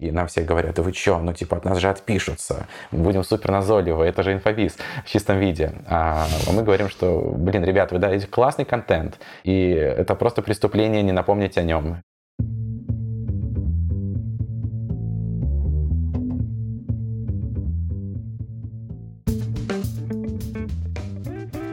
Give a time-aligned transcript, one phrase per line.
[0.00, 3.22] И нам все говорят, да вы чё, ну типа от нас же отпишутся, мы будем
[3.22, 5.72] супер назойливы, это же инфобиз в чистом виде.
[5.86, 11.12] А мы говорим, что, блин, ребят, вы даете классный контент, и это просто преступление не
[11.12, 12.02] напомнить о нем.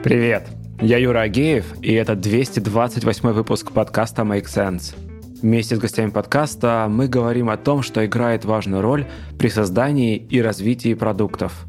[0.04, 0.48] Привет,
[0.80, 4.96] я Юра Агеев, и это 228 выпуск подкаста Make Sense.
[5.42, 9.08] Вместе с гостями подкаста мы говорим о том, что играет важную роль
[9.40, 11.66] при создании и развитии продуктов.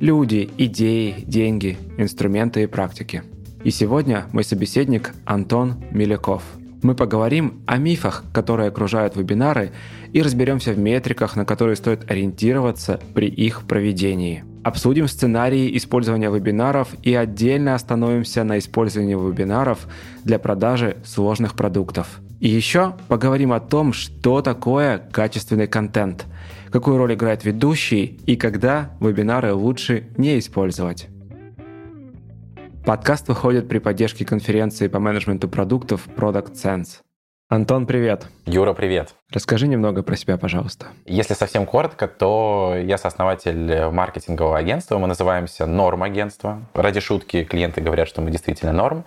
[0.00, 3.22] Люди, идеи, деньги, инструменты и практики.
[3.62, 6.42] И сегодня мой собеседник Антон Миляков.
[6.82, 9.70] Мы поговорим о мифах, которые окружают вебинары,
[10.12, 16.94] и разберемся в метриках, на которые стоит ориентироваться при их проведении– Обсудим сценарии использования вебинаров
[17.02, 19.88] и отдельно остановимся на использовании вебинаров
[20.22, 22.20] для продажи сложных продуктов.
[22.38, 26.26] И еще поговорим о том, что такое качественный контент,
[26.70, 31.08] какую роль играет ведущий и когда вебинары лучше не использовать.
[32.84, 36.98] Подкаст выходит при поддержке конференции по менеджменту продуктов Product Sense.
[37.52, 38.28] Антон, привет.
[38.46, 39.14] Юра, привет.
[39.30, 40.86] Расскажи немного про себя, пожалуйста.
[41.04, 44.96] Если совсем коротко, то я сооснователь маркетингового агентства.
[44.96, 46.62] Мы называемся Норм-агентство.
[46.72, 49.04] Ради шутки клиенты говорят, что мы действительно норм.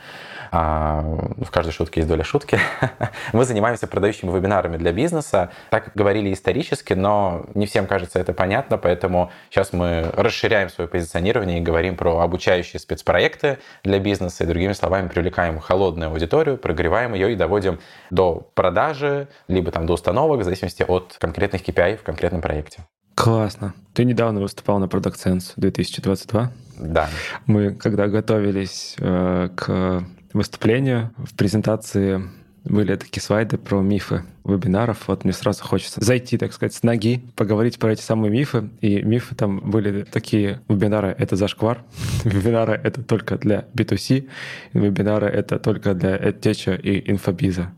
[0.58, 2.58] А, в каждой шутке есть доля шутки.
[3.34, 5.52] Мы занимаемся продающими вебинарами для бизнеса.
[5.70, 11.60] Так говорили исторически, но не всем кажется это понятно, поэтому сейчас мы расширяем свое позиционирование
[11.60, 14.46] и говорим про обучающие спецпроекты для бизнеса.
[14.46, 19.94] И другими словами, привлекаем холодную аудиторию, прогреваем ее и доводим до продажи, либо там до
[19.94, 22.86] установок, в зависимости от конкретных KPI в конкретном проекте.
[23.14, 23.74] Классно.
[23.94, 26.52] Ты недавно выступал на Product Sense 2022.
[26.80, 27.10] Да.
[27.46, 30.04] Мы, когда готовились э, к
[30.36, 32.22] выступлению, в презентации
[32.66, 35.08] были такие слайды про мифы вебинаров.
[35.08, 38.70] Вот мне сразу хочется зайти, так сказать, с ноги, поговорить про эти самые мифы.
[38.82, 40.62] И мифы там были такие.
[40.68, 41.84] Вебинары— это зашквар.
[42.24, 44.28] Вебинары— это только для B2C.
[44.74, 47.72] Вебинары— это только для EdTech и инфобиза.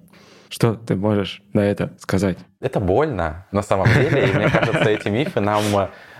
[0.50, 2.38] Что ты можешь на это сказать?
[2.62, 4.30] Это больно, на самом деле.
[4.30, 5.64] И мне кажется, эти мифы нам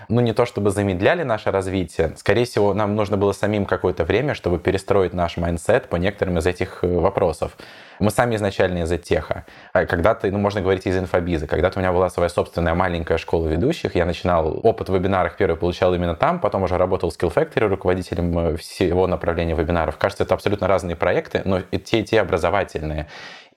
[0.08, 4.34] ну, не то чтобы замедляли наше развитие, скорее всего, нам нужно было самим какое-то время,
[4.34, 7.56] чтобы перестроить наш mindset по некоторым из этих э, вопросов.
[8.00, 9.44] Мы сами изначально из tech а.
[9.72, 11.46] Когда-то, ну, можно говорить из инфобиза.
[11.46, 13.96] Когда-то у меня была своя собственная маленькая школа ведущих.
[13.96, 17.66] Я начинал опыт в вебинарах первый получал именно там, потом уже работал в Skill Factory
[17.66, 19.98] руководителем э, всего направления вебинаров.
[19.98, 23.08] Кажется, это абсолютно разные проекты, но и те, и те образовательные.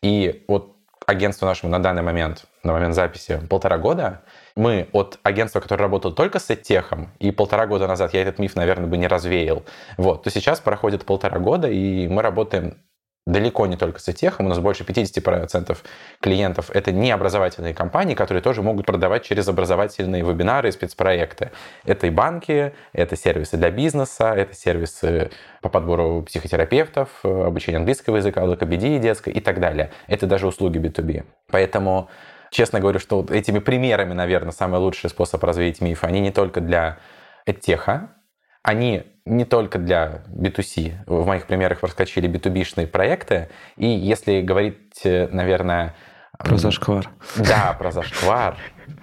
[0.02, 0.76] И вот
[1.06, 4.22] агентству нашему на данный момент, на момент записи, полтора года,
[4.56, 8.56] мы от агентства, которое работало только с техом, и полтора года назад я этот миф,
[8.56, 9.64] наверное, бы не развеял,
[9.98, 12.78] вот, то сейчас проходит полтора года, и мы работаем
[13.28, 15.78] далеко не только с техом, у нас больше 50%
[16.20, 21.52] клиентов— это не образовательные компании, которые тоже могут продавать через образовательные вебинары и спецпроекты.
[21.86, 25.30] Это и банки, это сервисы для бизнеса, это сервисы
[25.62, 29.92] по подбору психотерапевтов, обучение английского языка, логопедии детской и так далее.
[30.08, 31.24] Это даже услуги B2B.
[31.52, 32.10] Поэтому
[32.52, 36.04] честно говорю, что вот этими примерами, наверное, самый лучший способ развеять миф.
[36.04, 37.00] Они не только для
[37.62, 38.12] теха,
[38.62, 41.06] они не только для B2C.
[41.08, 43.50] В моих примерах проскочили B2B-шные проекты.
[43.78, 45.96] И если говорить, наверное...
[46.38, 47.10] Про зашквар.
[47.38, 48.58] Да, про зашквар.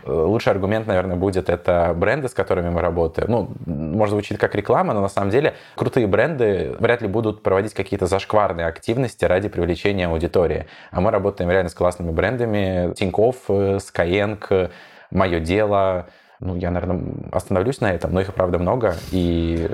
[0.05, 3.31] Лучший аргумент, наверное, будет это бренды, с которыми мы работаем.
[3.31, 7.75] Ну, может звучит как реклама, но на самом деле крутые бренды вряд ли будут проводить
[7.75, 10.67] какие-то зашкварные активности ради привлечения аудитории.
[10.91, 12.95] А мы работаем реально с классными брендами.
[12.95, 14.71] Тинькофф, Skyeng,
[15.11, 16.09] Мое дело,
[16.41, 19.69] ну, я, наверное, остановлюсь на этом, но их, правда, много, и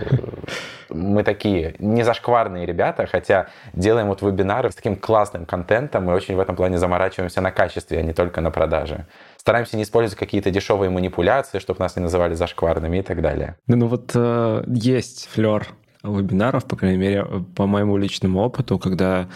[0.88, 6.36] мы такие не зашкварные ребята, хотя делаем вот вебинары с таким классным контентом, мы очень
[6.36, 9.06] в этом плане заморачиваемся на качестве, а не только на продаже.
[9.36, 13.56] Стараемся не использовать какие-то дешевые манипуляции, чтобы нас не называли зашкварными и так далее.
[13.66, 15.69] Ну, ну вот э, есть флер
[16.03, 19.28] вебинаров, по крайней мере, по моему личному опыту, когда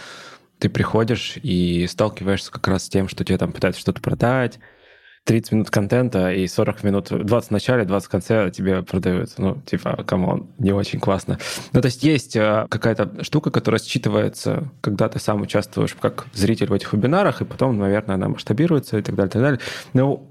[0.58, 4.58] ты приходишь и сталкиваешься как раз с тем, что тебе там пытаются что-то продать,
[5.28, 9.34] 30 минут контента и 40 минут, 20 в начале, 20 в конце тебе продают.
[9.36, 11.38] Ну, типа, come on, не очень классно.
[11.74, 16.68] Ну, то есть есть э, какая-то штука, которая считывается, когда ты сам участвуешь как зритель
[16.68, 19.60] в этих вебинарах, и потом, наверное, она масштабируется и так далее, и так далее.
[19.92, 20.22] Но,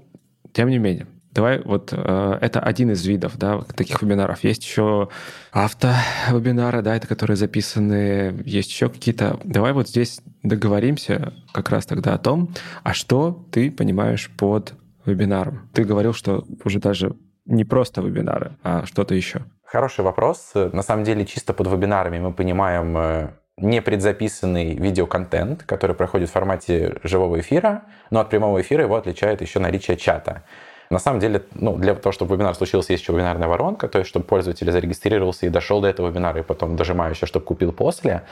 [0.52, 4.42] тем не менее, Давай вот э, это один из видов да, таких вебинаров.
[4.42, 5.10] Есть еще
[5.52, 9.38] автовебинары, да, это которые записаны, есть еще какие-то.
[9.44, 12.52] Давай вот здесь договоримся как раз тогда о том,
[12.82, 14.74] а что ты понимаешь под
[15.08, 15.68] вебинаром?
[15.72, 17.16] Ты говорил, что уже даже
[17.46, 19.42] не просто вебинары, а что-то еще.
[19.64, 20.52] Хороший вопрос.
[20.54, 26.32] На самом деле, чисто под вебинарами мы понимаем э, не предзаписанный видеоконтент, который проходит в
[26.32, 30.44] формате живого эфира, но от прямого эфира его отличает еще наличие чата.
[30.90, 34.08] На самом деле, ну, для того, чтобы вебинар случился, есть еще вебинарная воронка, то есть,
[34.08, 38.22] чтобы пользователь зарегистрировался и дошел до этого вебинара, и потом дожимаю еще, чтобы купил после.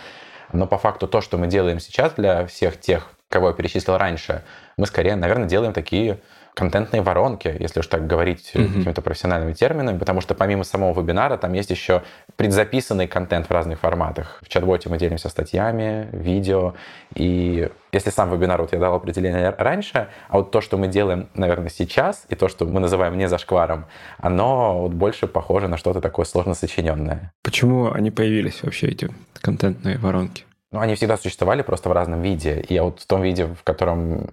[0.52, 4.42] Но по факту то, что мы делаем сейчас для всех тех, кого я перечислил раньше,
[4.78, 6.20] мы скорее, наверное, делаем такие
[6.56, 8.78] контентные воронки, если уж так говорить mm-hmm.
[8.78, 12.02] какими-то профессиональными терминами, потому что помимо самого вебинара там есть еще
[12.36, 14.38] предзаписанный контент в разных форматах.
[14.42, 16.74] В чат-боте мы делимся статьями, видео,
[17.14, 21.28] и если сам вебинар, вот я дал определение раньше, а вот то, что мы делаем,
[21.34, 23.84] наверное, сейчас, и то, что мы называем не зашкваром,
[24.16, 27.32] оно вот больше похоже на что-то такое сложно сочиненное.
[27.42, 29.10] Почему они появились вообще, эти
[29.42, 30.44] контентные воронки?
[30.72, 32.64] Ну, они всегда существовали просто в разном виде.
[32.66, 34.30] И вот в том виде, в котором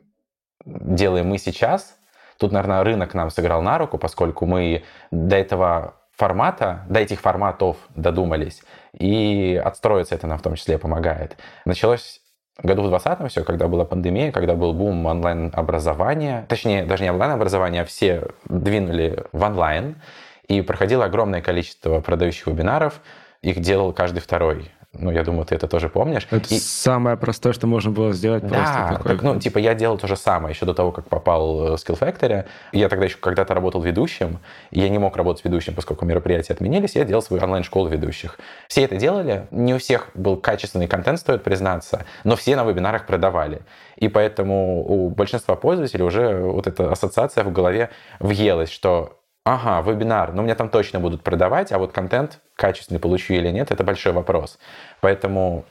[0.66, 1.98] делаем мы сейчас,
[2.44, 7.78] Тут, наверное, рынок нам сыграл на руку, поскольку мы до этого формата, до этих форматов
[7.95, 11.38] додумались, и отстроиться это нам в том числе помогает.
[11.63, 12.19] Началось
[12.62, 17.84] году в 2020 все, когда была пандемия, когда был бум онлайн-образования, точнее, даже не онлайн-образования,
[17.84, 20.01] а все двинули в онлайн,
[20.50, 23.00] и проходило огромное количество продающих вебинаров,
[23.42, 26.28] их делал каждый второй ну, я думаю, ты это тоже помнишь.
[26.30, 26.60] Это и...
[26.60, 28.45] самое простое, что можно было сделать.
[28.48, 31.74] Да, так, ну, типа я делал то же самое еще до того, как попал в
[31.75, 32.45] Skill Factory.
[32.72, 36.95] Я тогда еще когда-то работал ведущим, и я не мог работать ведущим, поскольку мероприятия отменились,
[36.95, 38.38] я делал свою онлайн-школу ведущих.
[38.68, 43.07] Все это делали, не у всех был качественный контент, стоит признаться, но все на вебинарах
[43.07, 43.62] продавали.
[43.96, 47.89] И поэтому у большинства пользователей уже вот эта ассоциация в голове
[48.19, 53.34] въелась, что ага, вебинар, но меня там точно будут продавать, а вот контент качественный получу
[53.34, 54.57] или нет, это большой вопрос.
[55.01, 55.66] Поэтому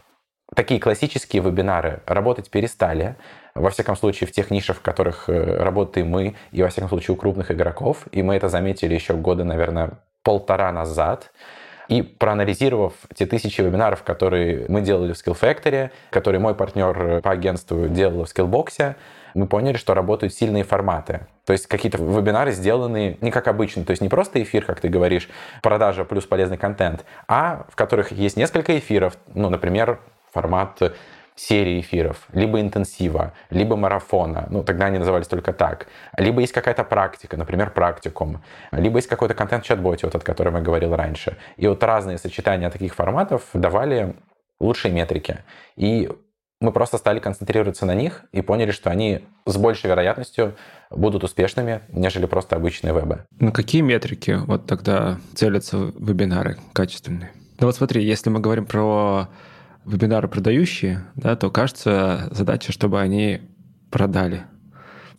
[0.55, 3.17] такие классические вебинары работать перестали.
[3.55, 7.15] Во всяком случае, в тех нишах, в которых э, работаем мы, и во всяком случае
[7.15, 8.07] у крупных игроков.
[8.13, 11.33] И мы это заметили еще года, наверное, полтора назад.
[11.89, 17.31] И проанализировав те тысячи вебинаров, которые мы делали в Skill Factory, которые мой партнер по
[17.31, 18.95] агентству делал в Skillbox,
[19.35, 21.27] мы поняли, что работают сильные форматы.
[21.45, 24.89] То есть какие-то вебинары сделаны не как обычно, то есть не просто эфир, как ты
[24.89, 25.29] говоришь,
[25.63, 30.01] продажа плюс полезный контент, а в которых есть несколько эфиров, ну, например,
[30.33, 30.81] формат
[31.35, 35.87] серии эфиров, либо интенсива, либо марафона, ну тогда они назывались только так,
[36.19, 40.57] либо есть какая-то практика, например, практикум, либо есть какой-то контент в чат-боте, вот, о котором
[40.57, 41.39] я говорил раньше.
[41.57, 44.15] И вот разные сочетания таких форматов давали
[44.61, 45.39] лучшие метрики.
[45.77, 46.09] И
[46.63, 50.55] мы просто стали концентрироваться на них и поняли, что они с большей вероятностью
[50.91, 53.25] будут успешными, нежели просто обычные вебы.
[53.41, 57.33] На какие метрики вот тогда целятся вебинары качественные?
[57.59, 59.29] Ну вот смотри, если мы говорим про
[59.85, 63.43] вебинары продающие, да, то кажется задача, чтобы они
[63.91, 64.45] продали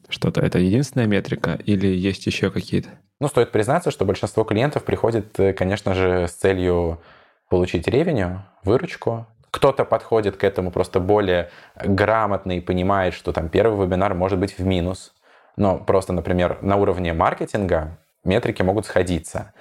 [0.07, 0.41] что-то.
[0.41, 2.89] Это единственная метрика или есть еще какие-то?
[3.19, 7.01] Ну, стоит признаться, что большинство клиентов приходит, э, конечно же, с целью
[7.49, 13.85] получить ревеню, выручку, кто-то подходит к этому просто более грамотно и понимает, что там первый
[13.85, 15.13] вебинар может быть в минус.
[15.57, 19.53] Но просто, например, на уровне маркетинга метрики могут сходиться.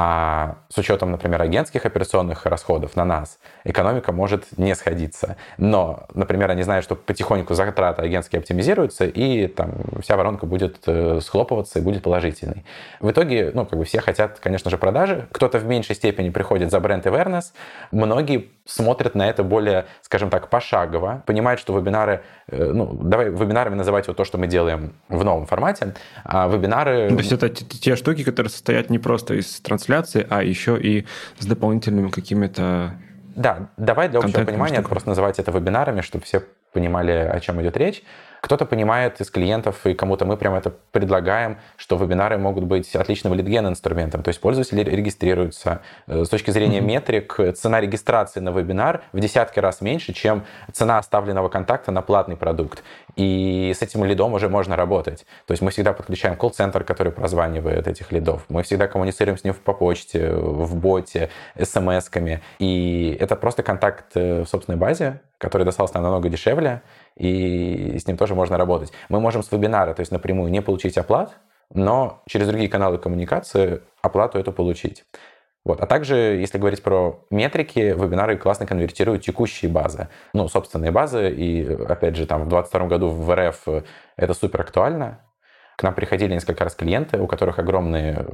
[0.00, 5.36] А с учетом, например, агентских операционных расходов на нас, экономика может не сходиться.
[5.56, 11.18] Но, например, они знают, что потихоньку затраты агентские оптимизируются, и там вся воронка будет э,
[11.20, 12.64] схлопываться и будет положительной.
[13.00, 15.26] В итоге, ну, как бы все хотят, конечно же, продажи.
[15.32, 17.46] Кто-то в меньшей степени приходит за бренд awareness.
[17.90, 23.74] Многие смотрят на это более, скажем так, пошагово, понимают, что вебинары, э, ну, давай вебинарами
[23.74, 27.08] называть вот то, что мы делаем в новом формате, а вебинары...
[27.08, 29.87] То есть это те штуки, которые состоят не просто из трансляции,
[30.28, 31.06] а еще и
[31.38, 32.94] с дополнительными какими-то
[33.38, 36.42] да, давай для общего понимания просто называть это вебинарами, чтобы все
[36.72, 38.02] понимали, о чем идет речь.
[38.40, 43.34] Кто-то понимает из клиентов, и кому-то мы прямо это предлагаем, что вебинары могут быть отличным
[43.34, 44.22] лидген инструментом.
[44.22, 45.80] То есть пользователи регистрируются.
[46.06, 50.98] Э, с точки зрения метрик, цена регистрации на вебинар в десятки раз меньше, чем цена
[50.98, 52.82] оставленного контакта на платный продукт.
[53.16, 55.26] И с этим лидом уже можно работать.
[55.46, 58.44] То есть мы всегда подключаем колл-центр, который прозванивает этих лидов.
[58.48, 62.40] Мы всегда коммуницируем с ним по почте, в боте, смс-ками.
[62.58, 66.82] И это просто контакт э, в собственной базе, который достался нам намного дешевле,
[67.18, 68.92] и с ним тоже можно работать.
[69.08, 71.36] Мы можем с вебинара, то есть напрямую, не получить оплат,
[71.74, 75.04] но через другие каналы коммуникации оплату эту получить.
[75.64, 75.80] Вот.
[75.80, 80.08] А также, если говорить про метрики, вебинары классно конвертируют текущие базы.
[80.32, 81.30] Ну, собственные базы.
[81.30, 83.84] И, опять же, там в 2022 году в РФ
[84.16, 85.20] это супер актуально.
[85.76, 88.26] К нам приходили несколько раз клиенты, у которых огромные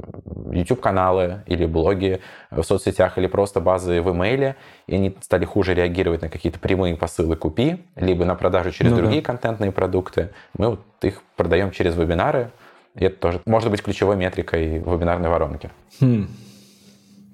[0.55, 2.21] YouTube-каналы или блоги
[2.51, 4.55] в соцсетях, или просто базы в имейле,
[4.87, 8.97] и они стали хуже реагировать на какие-то прямые посылы «Купи», либо на продажу через ну,
[8.97, 9.27] другие да.
[9.27, 10.29] контентные продукты.
[10.57, 12.51] Мы вот их продаем через вебинары,
[12.95, 15.69] и это тоже может быть ключевой метрикой вебинарной воронки.
[15.99, 16.27] Хм.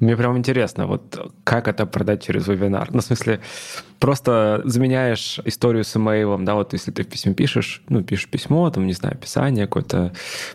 [0.01, 2.89] Мне прям интересно, вот как это продать через вебинар?
[2.91, 3.39] Ну, в смысле,
[4.00, 8.67] просто заменяешь историю с имейлом, да, вот если ты в письме пишешь, ну, пишешь письмо,
[8.72, 10.12] там, не знаю, описание, какую-то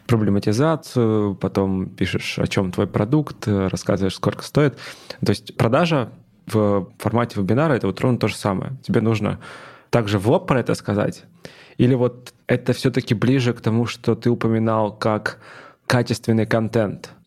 [0.08, 4.78] проблематизацию, потом пишешь, о чем твой продукт, рассказываешь, сколько стоит.
[5.24, 6.10] То есть продажа
[6.48, 8.72] в формате вебинара— это вот ровно то же самое.
[8.82, 9.38] Тебе нужно
[9.90, 11.22] также в лоб про это сказать,
[11.78, 15.38] или вот это все-таки ближе к тому, что ты упоминал как
[15.86, 17.12] качественный контент—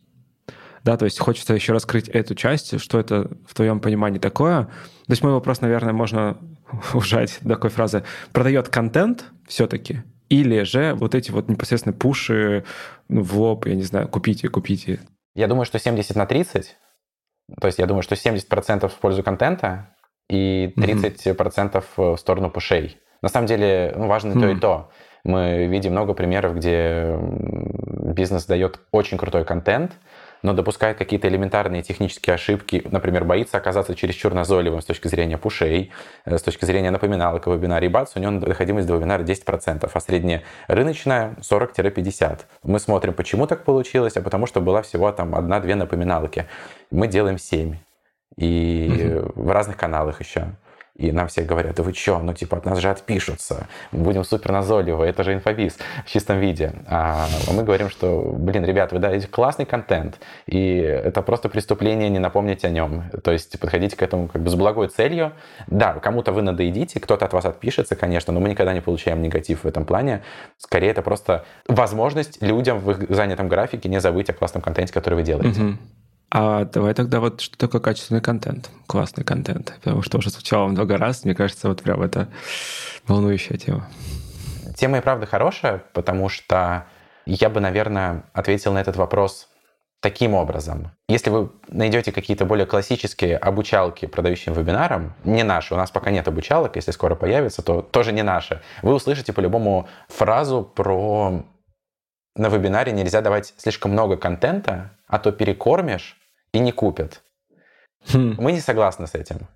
[0.83, 4.63] да, то есть хочется еще раскрыть эту часть, что это в твоем понимании такое.
[4.63, 6.37] То есть мой вопрос, наверное, можно
[6.93, 8.03] ужать до такой фразы.
[8.31, 12.63] Продает контент все-таки или же вот эти вот непосредственно пуши
[13.07, 14.99] ну, в лоб, я не знаю, купите, купите.
[15.35, 16.77] Я думаю, что 70 на 30.
[17.59, 19.95] То есть я думаю, что 70% в пользу контента
[20.29, 21.83] и 30% mm-hmm.
[21.95, 22.97] в сторону пушей.
[23.21, 24.41] На самом деле ну, важно mm-hmm.
[24.41, 24.91] то и то.
[25.23, 27.17] Мы видим много примеров, где
[28.13, 29.93] бизнес дает очень крутой контент,
[30.41, 35.91] но допускает какие-то элементарные технические ошибки, например, боится оказаться чересчур назойливым с точки зрения пушей,
[36.25, 39.89] э, с точки зрения напоминалок о вебинаре, и бац, у него доходимость до вебинара 10%,
[39.93, 42.39] а средняя рыночная 40-50%.
[42.63, 46.45] Мы смотрим, почему так получилось, а потому что была всего там одна-две напоминалки.
[46.91, 47.75] Мы делаем 7.
[48.37, 49.43] И угу.
[49.43, 50.55] в разных каналах еще.
[50.99, 54.25] И нам все говорят, да вы чё, ну типа от нас же отпишутся, мы будем
[54.25, 56.73] супер назойливы, это же инфобиз в чистом виде.
[56.87, 62.19] А мы говорим, что, блин, ребят, вы даете классный контент, и это просто преступление не
[62.19, 63.03] напомнить о нем.
[63.23, 65.31] То есть подходите к этому как бы с благой целью.
[65.67, 69.63] Да, кому-то вы надоедите, кто-то от вас отпишется, конечно, но мы никогда не получаем негатив
[69.63, 70.21] в этом плане.
[70.57, 75.15] Скорее, это просто возможность людям в их занятом графике не забыть о классном контенте, который
[75.15, 75.61] вы делаете.
[75.61, 75.77] Угу.
[76.31, 80.97] А давай тогда вот что такое качественный контент, классный контент, потому что уже звучало много
[80.97, 82.27] раз, мне кажется, вот прям это
[83.07, 83.89] волнующая тема.
[84.77, 86.85] Тема и правда хорошая, потому что
[87.25, 89.49] я бы, наверное, ответил на этот вопрос
[90.01, 90.91] таким образом.
[91.09, 96.27] Если вы найдете какие-то более классические обучалки продающим вебинарам, не наши, у нас пока нет
[96.27, 101.43] обучалок, если скоро появится, то тоже не наши, вы услышите по-любому фразу про
[102.35, 106.18] на вебинаре нельзя давать слишком много контента, а то перекормишь,
[106.51, 107.23] и не купят.
[108.11, 108.35] Хм.
[108.37, 109.47] Мы не согласны с этим.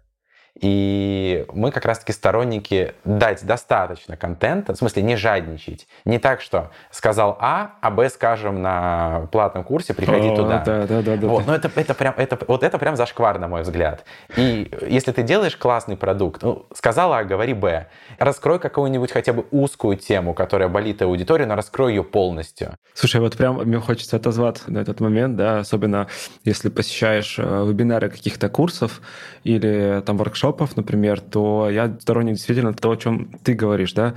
[0.61, 5.87] И мы как раз-таки сторонники дать достаточно контента, в смысле не жадничать.
[6.05, 10.63] Не так, что сказал А, а Б скажем на платном курсе, приходи О, туда.
[10.63, 13.63] Да, да, да, вот, но это, это прям, это, вот это прям зашквар, на мой
[13.63, 14.05] взгляд.
[14.37, 17.87] И если ты делаешь классный продукт, ну, сказал А, говори Б.
[18.19, 22.75] Раскрой какую-нибудь хотя бы узкую тему, которая болит аудиторию, но раскрой ее полностью.
[22.93, 26.07] Слушай, вот прям мне хочется отозваться на этот момент, да, особенно
[26.43, 29.01] если посещаешь э, вебинары каких-то курсов
[29.43, 34.13] или там воркшопов, воркшопов, например, то я сторонник действительно того, о чем ты говоришь, да,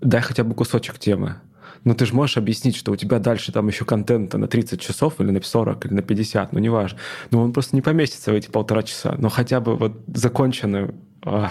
[0.00, 1.36] дай хотя бы кусочек темы.
[1.84, 5.20] Но ты же можешь объяснить, что у тебя дальше там еще контента на 30 часов
[5.20, 6.98] или на 40 или на 50, ну неважно.
[7.30, 9.16] Но он просто не поместится в эти полтора часа.
[9.18, 10.94] Но хотя бы вот законченную...
[11.24, 11.50] А,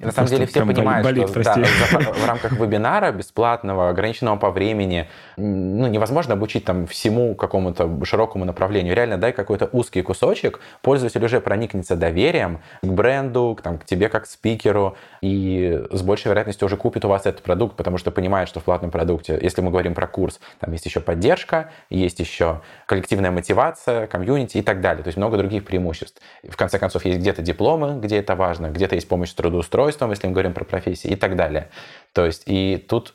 [0.00, 1.64] на самом деле все понимают, болит, что да,
[2.12, 8.94] в рамках вебинара бесплатного, ограниченного по времени, ну, невозможно обучить там всему какому-то широкому направлению.
[8.94, 14.08] Реально дай какой-то узкий кусочек, пользователь уже проникнется доверием к бренду, к, там, к тебе
[14.08, 18.48] как спикеру, и с большей вероятностью уже купит у вас этот продукт, потому что понимает,
[18.48, 22.62] что в платном продукте, если мы говорим про курс, там есть еще поддержка, есть еще
[22.86, 25.02] коллективная мотивация, комьюнити и так далее.
[25.02, 26.20] То есть много других преимуществ.
[26.48, 30.26] В конце концов, есть где-то дипломы, где это важно, где-то есть помощь с трудоустройством, если
[30.26, 31.68] мы говорим про профессии и так далее.
[32.12, 33.14] То есть и тут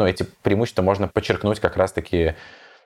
[0.00, 2.34] ну, эти преимущества можно подчеркнуть как раз-таки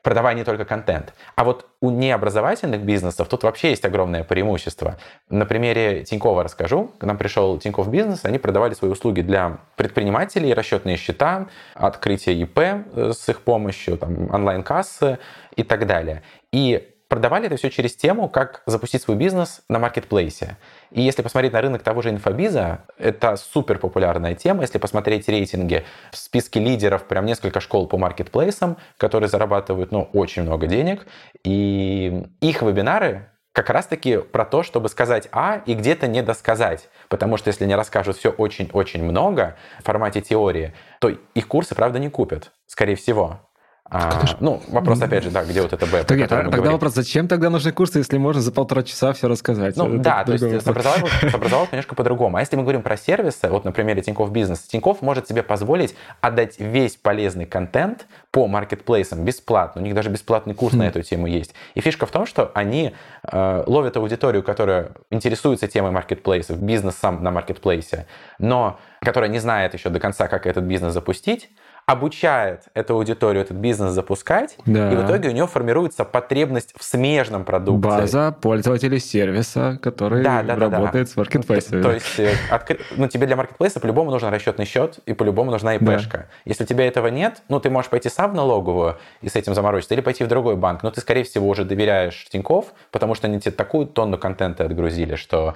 [0.02, 1.14] продавая не только контент.
[1.34, 4.98] А вот у необразовательных бизнесов тут вообще есть огромное преимущество.
[5.30, 6.92] На примере Тинькова расскажу.
[6.98, 12.58] К нам пришел Тиньков Бизнес, они продавали свои услуги для предпринимателей, расчетные счета, открытие ИП
[12.58, 15.18] э, с их помощью, там, онлайн-кассы
[15.56, 16.22] и так далее.
[16.52, 20.56] И продавали это все через тему, как запустить свой бизнес на маркетплейсе.
[20.90, 24.62] И если посмотреть на рынок того же инфобиза, это супер популярная тема.
[24.62, 30.42] Если посмотреть рейтинги в списке лидеров, прям несколько школ по маркетплейсам, которые зарабатывают ну, очень
[30.42, 31.06] много денег.
[31.44, 36.88] И их вебинары как раз-таки про то, чтобы сказать А и где-то не досказать.
[37.08, 42.00] Потому что если не расскажут все очень-очень много в формате теории, то их курсы, правда,
[42.00, 43.43] не купят, скорее всего.
[43.90, 46.72] А, ну, вопрос, опять же, да, где вот это Б, Тогда, тогда говорим.
[46.72, 49.76] вопрос, зачем тогда нужны курсы, если можно за полтора часа все рассказать?
[49.76, 51.10] Ну, это да, то есть с образованием,
[51.70, 52.38] немножко по-другому.
[52.38, 55.94] А если мы говорим про сервисы, вот на примере Тинькофф Бизнес, Тинькофф может себе позволить
[56.22, 59.82] отдать весь полезный контент по маркетплейсам бесплатно.
[59.82, 60.78] У них даже бесплатный курс mm.
[60.78, 61.54] на эту тему есть.
[61.74, 67.22] И фишка в том, что они э, ловят аудиторию, которая интересуется темой маркетплейсов, бизнес сам
[67.22, 68.06] на маркетплейсе,
[68.38, 71.50] но которая не знает еще до конца, как этот бизнес запустить,
[71.86, 74.92] обучает эту аудиторию, этот бизнес запускать, да.
[74.92, 77.88] и в итоге у него формируется потребность в смежном продукте.
[77.88, 81.82] База пользователей сервиса, который да, да, работает да, с маркетплейсами.
[81.82, 82.78] То есть э, откры...
[82.96, 86.18] ну, тебе для маркетплейса по-любому нужен расчетный счет, и по-любому нужна ИПшка.
[86.18, 86.26] Да.
[86.46, 89.54] Если у тебя этого нет, ну, ты можешь пойти сам в налоговую и с этим
[89.54, 93.26] заморочиться, или пойти в другой банк, но ты, скорее всего, уже доверяешь Тинькофф, потому что
[93.26, 95.54] они тебе такую тонну контента отгрузили, что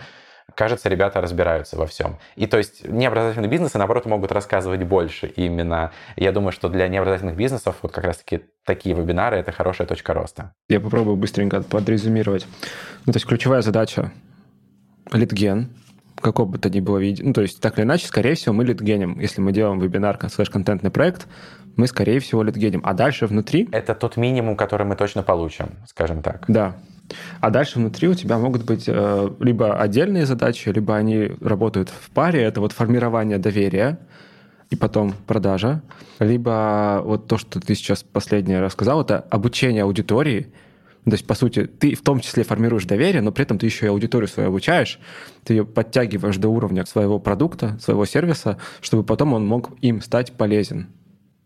[0.58, 2.18] кажется, ребята разбираются во всем.
[2.34, 5.92] И то есть необразовательные бизнесы, наоборот, могут рассказывать больше именно.
[6.16, 10.52] Я думаю, что для необразовательных бизнесов вот как раз-таки такие вебинары— это хорошая точка роста.
[10.68, 12.44] Я попробую быстренько подрезюмировать.
[13.06, 14.10] Ну, то есть ключевая задача—
[15.12, 15.70] литген,
[16.20, 17.26] какого бы то ни было видео.
[17.26, 19.20] Ну, то есть, так или иначе, скорее всего, мы литгеним.
[19.20, 21.28] Если мы делаем вебинар слэш-контентный проект,
[21.76, 22.80] мы, скорее всего, литгеним.
[22.84, 23.68] А дальше внутри...
[23.70, 26.44] Это тот минимум, который мы точно получим, скажем так.
[26.48, 26.74] Да.
[27.40, 32.10] А дальше внутри у тебя могут быть э, либо отдельные задачи, либо они работают в
[32.10, 32.42] паре.
[32.42, 33.98] Это вот формирование доверия
[34.70, 35.82] и потом продажа.
[36.18, 40.52] Либо вот то, что ты сейчас последнее рассказал, это обучение аудитории.
[41.04, 43.86] То есть, по сути, ты в том числе формируешь доверие, но при этом ты еще
[43.86, 45.00] и аудиторию свою обучаешь,
[45.44, 50.32] ты ее подтягиваешь до уровня своего продукта, своего сервиса, чтобы потом он мог им стать
[50.32, 50.88] полезен.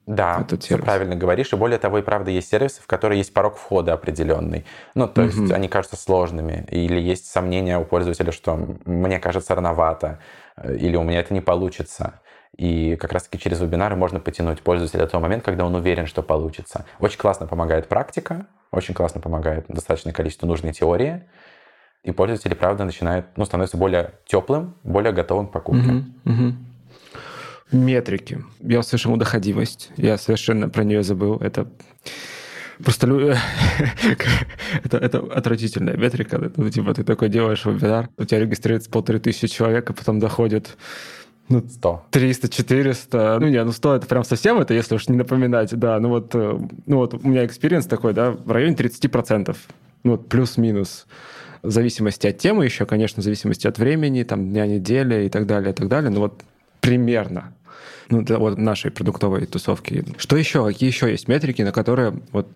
[0.06, 0.84] Да, этот сервис.
[0.84, 1.52] правильно говоришь.
[1.52, 4.66] И более того, и правда есть сервисы, в которые есть порог входа определенный.
[4.94, 5.30] Ну, то угу.
[5.30, 6.66] есть они кажутся сложными.
[6.70, 10.18] Или есть сомнения у пользователя, что мне кажется рановато,
[10.56, 12.20] э, или у меня это не получится.
[12.56, 16.22] И как раз-таки через вебинары можно потянуть пользователя до того момента, когда он уверен, что
[16.22, 16.84] получится.
[16.98, 21.22] Очень классно помогает практика, очень классно помогает достаточное количество нужной теории.
[22.02, 25.90] И пользователи, правда, начинают, ну, становятся более теплым, более готовым к покупке.
[25.90, 26.54] Угу, угу.
[27.72, 28.44] Метрики.
[28.60, 29.90] Я услышал доходимость.
[29.96, 31.36] Я совершенно про нее забыл.
[31.38, 31.68] Это
[32.82, 33.06] Просто
[34.84, 36.50] это, это отвратительная метрика.
[36.56, 40.76] Ну, типа, ты такой делаешь вебинар, у тебя регистрируется полторы тысячи человек, а потом доходит
[41.48, 42.06] ну, 100.
[42.10, 43.38] 300, 400.
[43.40, 45.76] Ну, не, ну 100 это прям совсем это, если уж не напоминать.
[45.78, 49.56] Да, ну вот, э, ну вот у меня experience такой, да, в районе 30%.
[50.04, 51.06] Ну вот плюс-минус.
[51.62, 55.46] В зависимости от темы еще, конечно, в зависимости от времени, там, дня недели и так
[55.46, 56.10] далее, и так далее.
[56.10, 56.42] Ну вот
[56.80, 57.54] примерно
[58.12, 60.04] ну, для вот нашей продуктовой тусовки.
[60.18, 60.66] Что еще?
[60.66, 62.46] Какие еще есть метрики, на которые вот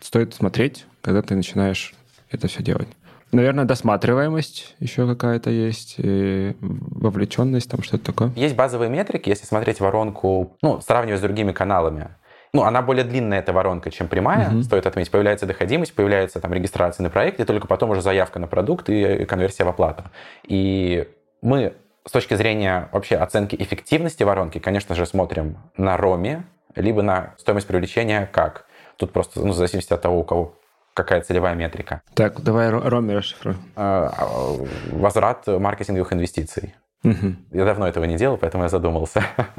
[0.00, 1.94] стоит смотреть, когда ты начинаешь
[2.30, 2.88] это все делать?
[3.30, 8.32] Наверное, досматриваемость еще какая-то есть, и вовлеченность, там что-то такое.
[8.34, 12.08] Есть базовые метрики, если смотреть воронку, ну, сравнивать с другими каналами.
[12.52, 14.62] Ну, она более длинная, эта воронка, чем прямая, uh-huh.
[14.62, 15.10] стоит отметить.
[15.10, 19.24] Появляется доходимость, появляется там регистрация на проект, и только потом уже заявка на продукт и
[19.24, 20.04] конверсия в оплату.
[20.44, 21.08] И
[21.42, 21.74] мы
[22.06, 27.66] с точки зрения вообще оценки эффективности воронки, конечно же, смотрим на роме, либо на стоимость
[27.66, 28.66] привлечения как.
[28.96, 30.54] Тут просто ну, в зависимости от того, у кого
[30.92, 32.02] какая целевая метрика.
[32.14, 33.58] Так, давай роме расшифруем.
[33.74, 36.74] А, а, возврат маркетинговых инвестиций.
[37.02, 37.34] Угу.
[37.52, 39.22] Я давно этого не делал, поэтому я задумался.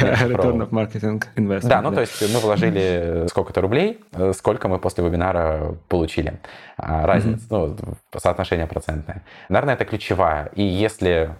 [0.00, 1.68] Return of marketing investment.
[1.68, 4.00] Да, ну то есть мы вложили сколько-то рублей,
[4.32, 6.40] сколько мы после вебинара получили.
[6.76, 7.76] А, разница, ну,
[8.16, 9.22] соотношение процентное.
[9.48, 10.46] Наверное, это ключевая.
[10.56, 11.30] И если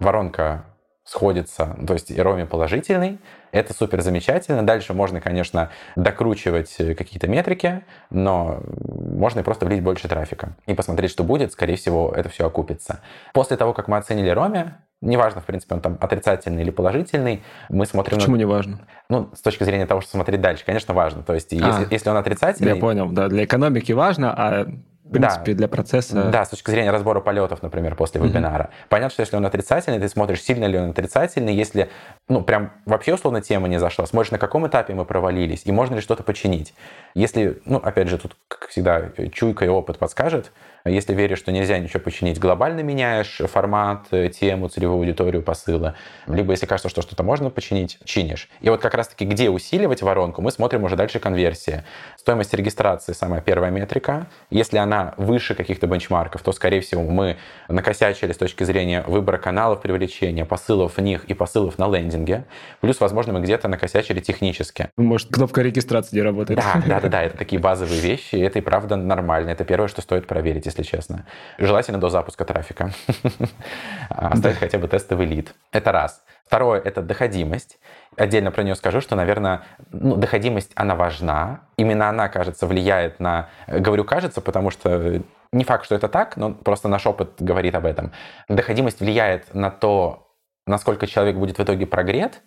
[0.00, 0.64] воронка
[1.04, 3.18] сходится, то есть и роме положительный,
[3.52, 4.64] это супер замечательно.
[4.64, 11.10] Дальше можно, конечно, докручивать какие-то метрики, но можно и просто влить больше трафика и посмотреть,
[11.10, 11.52] что будет.
[11.52, 13.00] Скорее всего, это все окупится.
[13.32, 17.86] После того, как мы оценили роме, неважно, в принципе, он там отрицательный или положительный, мы
[17.86, 18.18] смотрим...
[18.18, 18.38] Почему на...
[18.38, 18.86] не важно?
[19.08, 21.24] Ну, с точки зрения того, что смотреть дальше, конечно, важно.
[21.24, 22.74] То есть, а, если, если он отрицательный...
[22.74, 24.66] Я понял, да, для экономики важно, а
[25.10, 25.58] в принципе, да.
[25.58, 26.30] для процесса.
[26.30, 28.28] Да, с точки зрения разбора полетов, например, после mm-hmm.
[28.28, 28.70] вебинара.
[28.88, 31.90] Понятно, что если он отрицательный, ты смотришь, сильно ли он отрицательный, если,
[32.28, 35.96] ну, прям вообще условно тема не зашла, смотришь, на каком этапе мы провалились, и можно
[35.96, 36.74] ли что-то починить.
[37.14, 40.52] Если, ну, опять же, тут, как всегда, чуйка и опыт подскажет,
[40.84, 45.94] если веришь, что нельзя ничего починить, глобально меняешь формат, э, тему, целевую аудиторию посыла.
[46.26, 48.48] Либо если кажется, что что-то можно починить, чинишь.
[48.60, 51.84] И вот как раз-таки где усиливать воронку, мы смотрим уже дальше конверсия.
[52.16, 54.26] Стоимость регистрации самая первая метрика.
[54.50, 57.36] Если она выше каких-то бенчмарков, то, скорее всего, мы
[57.68, 62.44] накосячили с точки зрения выбора каналов привлечения, посылов в них и посылов на лендинге.
[62.80, 64.88] Плюс, возможно, мы где-то накосячили технически.
[64.96, 66.60] Может, кнопка регистрации не работает.
[66.60, 69.50] Да, да, да, да, это такие базовые вещи, и это и правда нормально.
[69.50, 71.26] Это первое, что стоит проверить если честно.
[71.58, 72.90] Желательно до запуска трафика.
[74.08, 75.54] Оставить хотя бы тестовый лид.
[75.72, 76.24] Это раз.
[76.46, 77.78] Второе– это доходимость.
[78.16, 81.60] Отдельно про нее скажу, что, наверное, ну, доходимость, она важна.
[81.76, 83.48] Именно она, кажется, влияет на...
[83.68, 87.86] Говорю «кажется», потому что не факт, что это так, но просто наш опыт говорит об
[87.86, 88.12] этом.
[88.48, 90.28] Доходимость влияет на то,
[90.66, 92.42] насколько человек будет в итоге прогрет,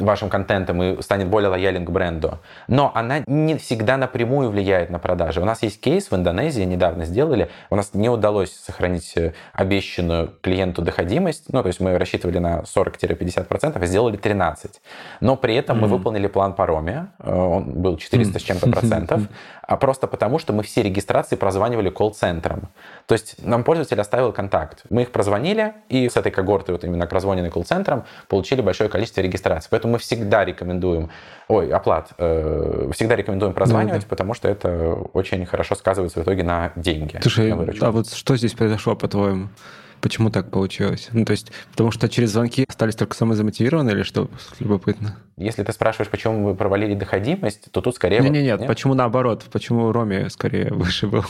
[0.00, 2.38] вашим контентом и станет более лоялен к бренду.
[2.68, 5.40] Но она не всегда напрямую влияет на продажи.
[5.40, 10.32] У нас есть кейс в Индонезии, недавно сделали, у нас не удалось сохранить э, обещанную
[10.40, 14.70] клиенту доходимость, ну, то есть мы рассчитывали на 40-50%, а сделали 13%.
[15.20, 15.80] Но при этом mm-hmm.
[15.80, 18.40] мы выполнили план по Роме, э, он был 400 mm-hmm.
[18.40, 19.22] с чем-то процентов,
[19.70, 22.70] а просто потому, что мы все регистрации прозванивали колл-центром.
[23.06, 24.82] То есть нам пользователь оставил контакт.
[24.90, 29.68] Мы их прозвонили, и с этой когорты, вот именно прозвоненной колл-центром, получили большое количество регистраций.
[29.70, 31.10] Поэтому мы всегда рекомендуем,
[31.46, 34.08] ой, оплат, э, всегда рекомендуем прозванивать, да, да.
[34.08, 37.20] потому что это очень хорошо сказывается в итоге на деньги.
[37.22, 39.50] Слушай, на а вот что здесь произошло, по-твоему?
[40.00, 41.08] Почему так получилось?
[41.12, 44.28] Ну, то есть, потому что через звонки остались только самые замотивированные или что?
[44.58, 45.16] Любопытно.
[45.40, 48.20] Если ты спрашиваешь, почему мы провалили доходимость, то тут скорее...
[48.20, 49.44] Не, не, нет, нет, почему наоборот?
[49.50, 51.24] Почему Роме скорее выше был?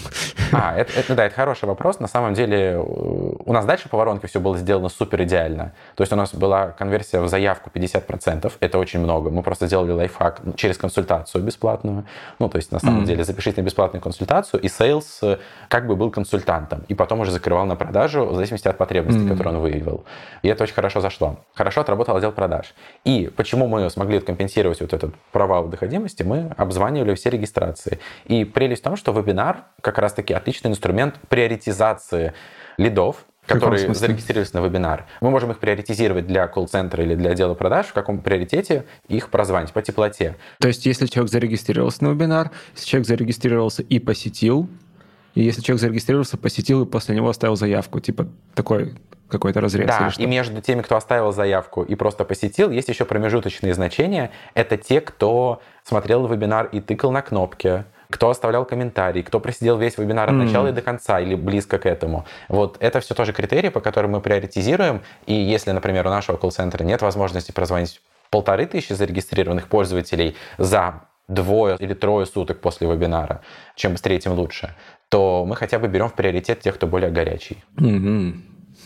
[0.50, 2.00] А, это, это, да, это хороший вопрос.
[2.00, 5.74] На самом деле у нас дальше по воронке все было сделано супер идеально.
[5.94, 9.30] То есть у нас была конверсия в заявку 50%, это очень много.
[9.30, 12.04] Мы просто сделали лайфхак через консультацию бесплатную.
[12.40, 13.06] Ну, то есть на самом mm.
[13.06, 17.30] деле запишите на бесплатную консультацию, и sales э, как бы был консультантом, и потом уже
[17.30, 19.29] закрывал на продажу в зависимости от потребностей, mm.
[19.29, 20.05] которые он выявил.
[20.42, 21.38] И это очень хорошо зашло.
[21.55, 22.75] Хорошо отработал отдел продаж.
[23.05, 27.99] И почему мы смогли компенсировать вот этот провал в доходимости, мы обзванивали все регистрации.
[28.27, 32.35] И прелесть в том, что вебинар как раз-таки отличный инструмент приоритизации
[32.77, 35.07] лидов, которые зарегистрировались на вебинар.
[35.20, 39.73] Мы можем их приоритизировать для колл-центра или для отдела продаж, в каком приоритете их прозвонить
[39.73, 40.37] по теплоте.
[40.61, 44.68] То есть, если человек зарегистрировался на вебинар, если человек зарегистрировался и посетил,
[45.35, 48.95] и если человек зарегистрировался, посетил и после него оставил заявку, типа такой
[49.29, 49.87] какой-то разрез.
[49.87, 54.33] Да, и между теми, кто оставил заявку и просто посетил, есть еще промежуточные значения.
[54.55, 59.97] Это те, кто смотрел вебинар и тыкал на кнопки, кто оставлял комментарий, кто просидел весь
[59.97, 60.71] вебинар от начала mm.
[60.71, 62.27] и до конца или близко к этому.
[62.49, 65.03] Вот это все тоже критерии, по которым мы приоритизируем.
[65.27, 71.77] И если, например, у нашего колл-центра нет возможности прозвонить полторы тысячи зарегистрированных пользователей за двое
[71.79, 73.40] или трое суток после вебинара,
[73.77, 74.75] чем быстрее, тем лучше,
[75.11, 77.62] то мы хотя бы берем в приоритет тех, кто более горячий.
[77.77, 78.35] Mm-hmm.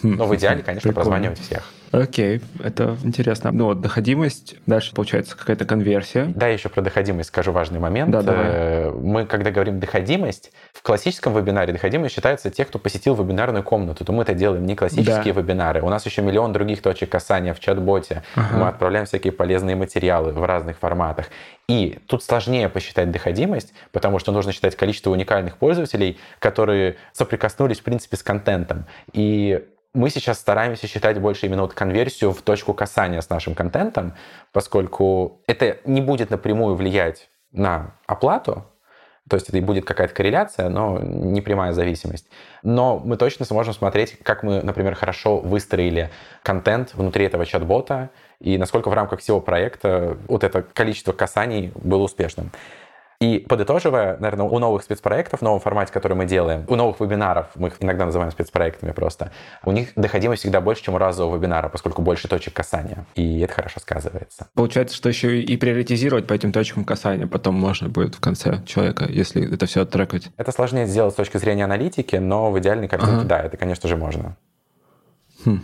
[0.02, 0.94] Но в идеале, конечно, Прикольно.
[0.94, 1.70] прозванивать всех.
[2.02, 3.52] Окей, это интересно.
[3.52, 6.24] Ну вот доходимость, дальше получается какая-то конверсия.
[6.24, 8.10] Да, еще про доходимость скажу важный момент.
[8.10, 8.46] Да, давай.
[8.46, 14.04] Э, мы, когда говорим доходимость, в классическом вебинаре доходимость считается те, кто посетил вебинарную комнату.
[14.04, 15.40] То мы это делаем не классические да.
[15.40, 15.82] вебинары.
[15.82, 18.22] У нас еще миллион других точек касания в чат-боте.
[18.34, 18.56] Ага.
[18.56, 21.26] Мы отправляем всякие полезные материалы в разных форматах.
[21.68, 27.82] И тут сложнее посчитать доходимость, потому что нужно считать количество уникальных пользователей, которые соприкоснулись, в
[27.84, 28.84] принципе, с контентом.
[29.12, 34.14] И мы сейчас стараемся считать больше именно вот конверсию в точку касания с нашим контентом,
[34.52, 38.64] поскольку это не будет напрямую влиять на оплату,
[39.28, 42.28] то есть это и будет какая-то корреляция, но не прямая зависимость.
[42.62, 46.10] Но мы точно сможем смотреть, как мы, например, хорошо выстроили
[46.42, 52.02] контент внутри этого чат-бота и насколько в рамках всего проекта вот это количество касаний было
[52.02, 52.50] успешным.
[53.24, 57.46] И подытоживая, наверное, у новых спецпроектов, в новом формате, который мы делаем, у новых вебинаров,
[57.54, 59.32] мы их иногда называем спецпроектами просто,
[59.64, 63.06] у них доходимость всегда больше, чем у разового вебинара, поскольку больше точек касания.
[63.14, 64.48] И это хорошо сказывается.
[64.52, 69.06] Получается, что еще и приоритизировать по этим точкам касания потом можно будет в конце человека,
[69.08, 70.28] если это все оттрекать.
[70.36, 73.24] Это сложнее сделать с точки зрения аналитики, но в идеальной картинке, ага.
[73.24, 74.36] да, это, конечно же, можно.
[75.46, 75.62] Хм.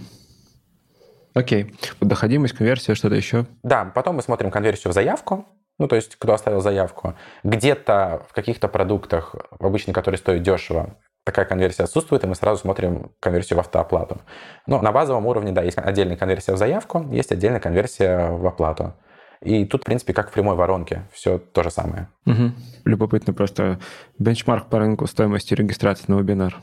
[1.35, 1.75] Окей.
[2.01, 3.45] Доходимость, конверсия, что-то еще?
[3.63, 5.47] Да, потом мы смотрим конверсию в заявку,
[5.81, 7.15] ну, то есть, кто оставил заявку.
[7.43, 13.13] Где-то в каких-то продуктах, обычно, которые стоят дешево, такая конверсия отсутствует, и мы сразу смотрим
[13.19, 14.21] конверсию в автооплату.
[14.67, 18.95] Но на базовом уровне, да, есть отдельная конверсия в заявку, есть отдельная конверсия в оплату.
[19.41, 22.09] И тут, в принципе, как в прямой воронке, все то же самое.
[22.27, 22.53] Угу.
[22.85, 23.81] Любопытно просто.
[24.19, 26.59] Бенчмарк по рынку стоимости регистрации на вебинар.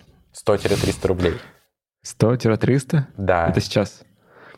[0.48, 1.34] 100-300 рублей.
[2.06, 3.00] 100-300?
[3.18, 3.48] Да.
[3.48, 4.04] Это сейчас?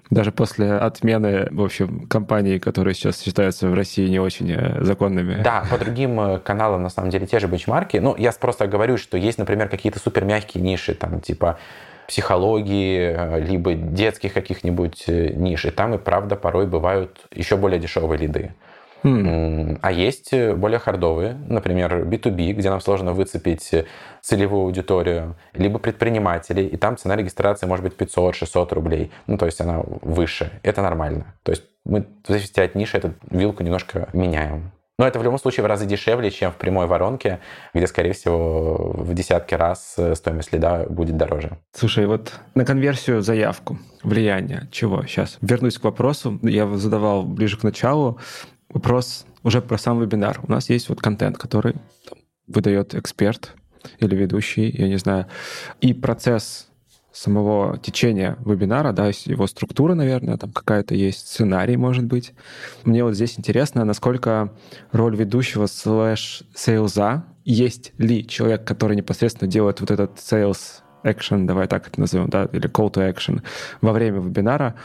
[0.10, 5.44] Даже после отмены, в общем, компаний, которые сейчас считаются в России не очень э, законными.
[5.44, 7.98] Да, по другим э, каналам, на самом деле, те же бенчмарки.
[7.98, 11.60] Ну, я просто говорю, что есть, например, какие-то супер мягкие ниши, там, типа
[12.08, 15.66] психологии, э, либо детских каких-нибудь ниш.
[15.66, 18.56] И там и правда порой бывают еще более дешевые лиды.
[19.04, 19.80] Mm.
[19.82, 23.74] А есть более хардовые, например, B2B, где нам сложно выцепить
[24.22, 29.12] целевую аудиторию, либо предпринимателей, и там цена регистрации может быть 500-600 рублей.
[29.28, 30.52] Ну, то есть она выше.
[30.64, 31.36] Это нормально.
[31.44, 34.72] То есть мы, в зависимости от ниши, эту вилку немножко меняем.
[34.98, 37.40] Но это в любом случае в разы дешевле, чем в прямой воронке,
[37.74, 41.58] где, скорее всего, в десятки раз стоимость лида будет дороже.
[41.72, 45.04] Слушай, вот на конверсию заявку влияние чего?
[45.04, 46.38] Сейчас вернусь к вопросу.
[46.44, 48.20] Я задавал ближе к началу
[48.70, 50.40] вопрос уже про сам вебинар.
[50.48, 51.74] У нас есть вот контент, который
[52.08, 53.56] там, выдает эксперт
[54.00, 55.28] или ведущий, я не знаю.
[55.82, 56.70] И процесс
[57.12, 62.34] самого течения вебинара, да, его структура, наверное, там какая-то есть сценарий, может быть.
[62.84, 64.54] Мне вот здесь интересно, насколько
[64.92, 71.68] роль ведущего слэш сейлза, есть ли человек, который непосредственно делает вот этот sales action, давай
[71.68, 73.42] так это назовем, да, или call to action
[73.82, 74.76] во время вебинара,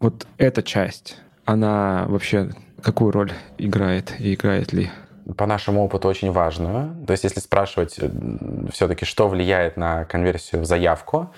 [0.00, 4.90] вот эта часть, она вообще какую роль играет и играет ли?
[5.36, 7.06] По нашему опыту очень важную.
[7.06, 8.10] То есть если спрашивать э,
[8.72, 11.32] все-таки, что влияет на конверсию в заявку,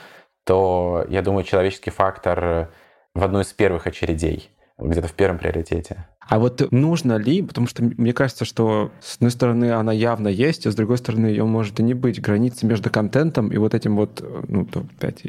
[0.45, 2.71] то, я думаю, человеческий фактор
[3.15, 6.07] в одну из первых очередей, где-то в первом приоритете.
[6.29, 10.67] А вот нужно ли, потому что мне кажется, что с одной стороны она явно есть,
[10.67, 12.21] а с другой стороны ее может и не быть.
[12.21, 15.25] Границы между контентом и вот этим вот, ну, то, опять,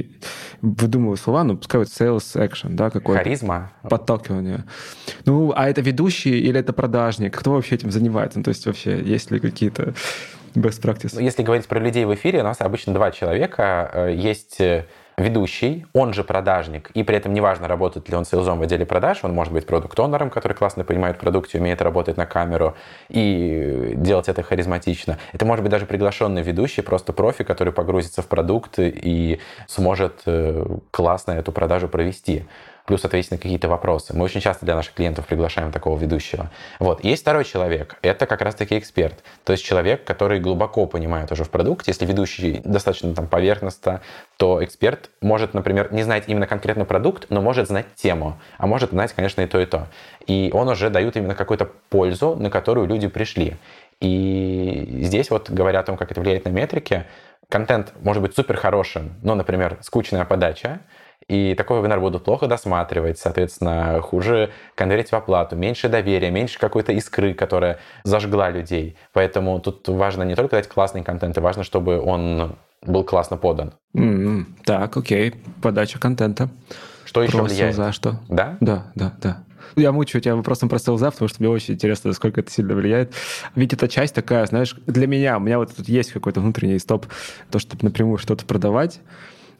[0.61, 3.23] выдумываю слова, ну, пускай вот sales action, да, какой-то.
[3.23, 3.73] Харизма.
[3.81, 4.65] Подталкивание.
[5.25, 7.37] Ну, а это ведущий или это продажник?
[7.37, 8.39] Кто вообще этим занимается?
[8.39, 9.95] Ну, то есть вообще есть ли какие-то
[10.55, 11.21] best practices?
[11.21, 13.89] Если говорить про людей в эфире, у нас обычно два человека.
[13.93, 14.85] Э, есть э,
[15.17, 19.23] ведущий, он же продажник, и при этом неважно, работает ли он сейлзом в отделе продаж,
[19.23, 22.75] он может быть продукт-онером, который классно понимает продукт и умеет работать на камеру
[23.09, 25.17] и делать это харизматично.
[25.31, 30.65] Это может быть даже приглашенный ведущий, просто профи, который погрузится в продукт и сможет э,
[30.91, 32.45] классно эту продажу провести
[32.85, 34.15] плюс ответить на какие-то вопросы.
[34.15, 36.51] Мы очень часто для наших клиентов приглашаем такого ведущего.
[36.79, 37.03] Вот.
[37.03, 39.23] Есть второй человек, это как раз-таки эксперт.
[39.43, 41.91] То есть человек, который глубоко понимает уже в продукте.
[41.91, 44.01] Если ведущий достаточно там поверхностно,
[44.37, 48.91] то эксперт может, например, не знать именно конкретно продукт, но может знать тему, а может
[48.91, 49.87] знать, конечно, и то, и то.
[50.27, 53.55] И он уже дает именно какую-то пользу, на которую люди пришли.
[53.99, 57.05] И здесь вот говоря о том, как это влияет на метрики,
[57.47, 60.81] контент может быть супер хорошим, но, например, скучная подача,
[61.27, 66.91] и такой вебинар будут плохо досматривать, соответственно, хуже конвертить в оплату, меньше доверия, меньше какой-то
[66.93, 68.95] искры, которая зажгла людей.
[69.13, 73.73] Поэтому тут важно не только дать классный контент, и важно, чтобы он был классно подан.
[73.95, 74.45] Mm-hmm.
[74.65, 75.33] Так, окей.
[75.61, 76.49] Подача контента.
[77.05, 77.75] Что еще Про влияет?
[77.75, 78.19] За что?
[78.27, 78.57] Да?
[78.59, 79.43] Да, да, да.
[79.75, 83.13] Я мучаю тебя вопросом про селза, потому что мне очень интересно, насколько это сильно влияет.
[83.55, 87.07] Ведь эта часть такая, знаешь, для меня, у меня вот тут есть какой-то внутренний стоп,
[87.49, 88.99] то, чтобы напрямую что-то продавать,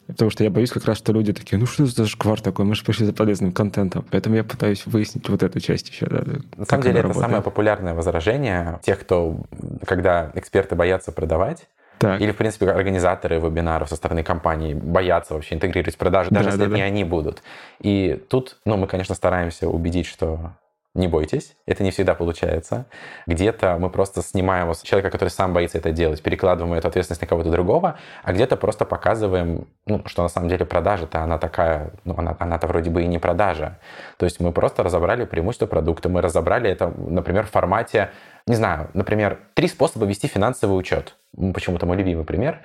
[0.06, 2.74] Потому что я боюсь как раз, что люди такие, ну что за шквар такой, мы
[2.74, 4.04] же пришли за полезным контентом.
[4.10, 6.06] Поэтому я пытаюсь выяснить вот эту часть еще.
[6.06, 6.24] Да,
[6.56, 7.24] На самом деле это работает.
[7.24, 9.38] самое популярное возражение тех, кто,
[9.86, 11.66] когда эксперты боятся продавать,
[11.98, 12.20] так.
[12.20, 16.58] Или, в принципе, организаторы вебинаров со стороны компании боятся вообще интегрировать продажи, даже да, если
[16.58, 16.76] да, это да.
[16.76, 17.42] не они будут.
[17.80, 20.54] И тут, ну, мы, конечно, стараемся убедить, что
[20.94, 22.86] не бойтесь, это не всегда получается.
[23.26, 27.50] Где-то мы просто снимаем человека, который сам боится это делать, перекладываем эту ответственность на кого-то
[27.50, 32.36] другого, а где-то просто показываем, ну, что на самом деле продажа-то она такая, ну, она,
[32.38, 33.78] она-то вроде бы и не продажа.
[34.18, 38.10] То есть мы просто разобрали преимущество продукта, мы разобрали это, например, в формате,
[38.46, 41.16] не знаю, например, три способа вести финансовый учет.
[41.54, 42.60] Почему-то мой любимый пример.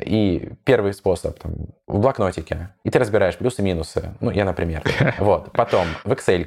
[0.00, 1.52] И первый способ там,
[1.86, 4.14] в блокнотике, и ты разбираешь плюсы-минусы.
[4.20, 4.82] Ну, я, например.
[5.18, 5.52] Вот.
[5.52, 6.44] Потом в Excel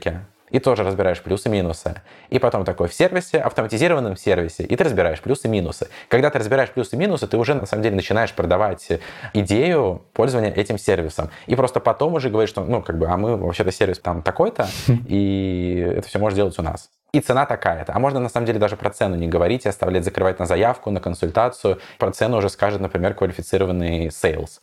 [0.50, 2.02] и тоже разбираешь плюсы-минусы.
[2.30, 5.90] И потом такой в сервисе, автоматизированном сервисе, и ты разбираешь плюсы-минусы.
[6.08, 8.88] Когда ты разбираешь плюсы-минусы, ты уже на самом деле начинаешь продавать
[9.34, 11.30] идею пользования этим сервисом.
[11.48, 14.68] И просто потом уже говоришь, что, ну, как бы, а мы вообще-то сервис там такой-то,
[15.08, 17.94] и это все можно делать у нас и цена такая-то.
[17.96, 20.92] А можно на самом деле даже про цену не говорить и оставлять закрывать на заявку,
[20.92, 21.80] на консультацию.
[21.98, 24.60] Про цену уже скажет, например, квалифицированный sales.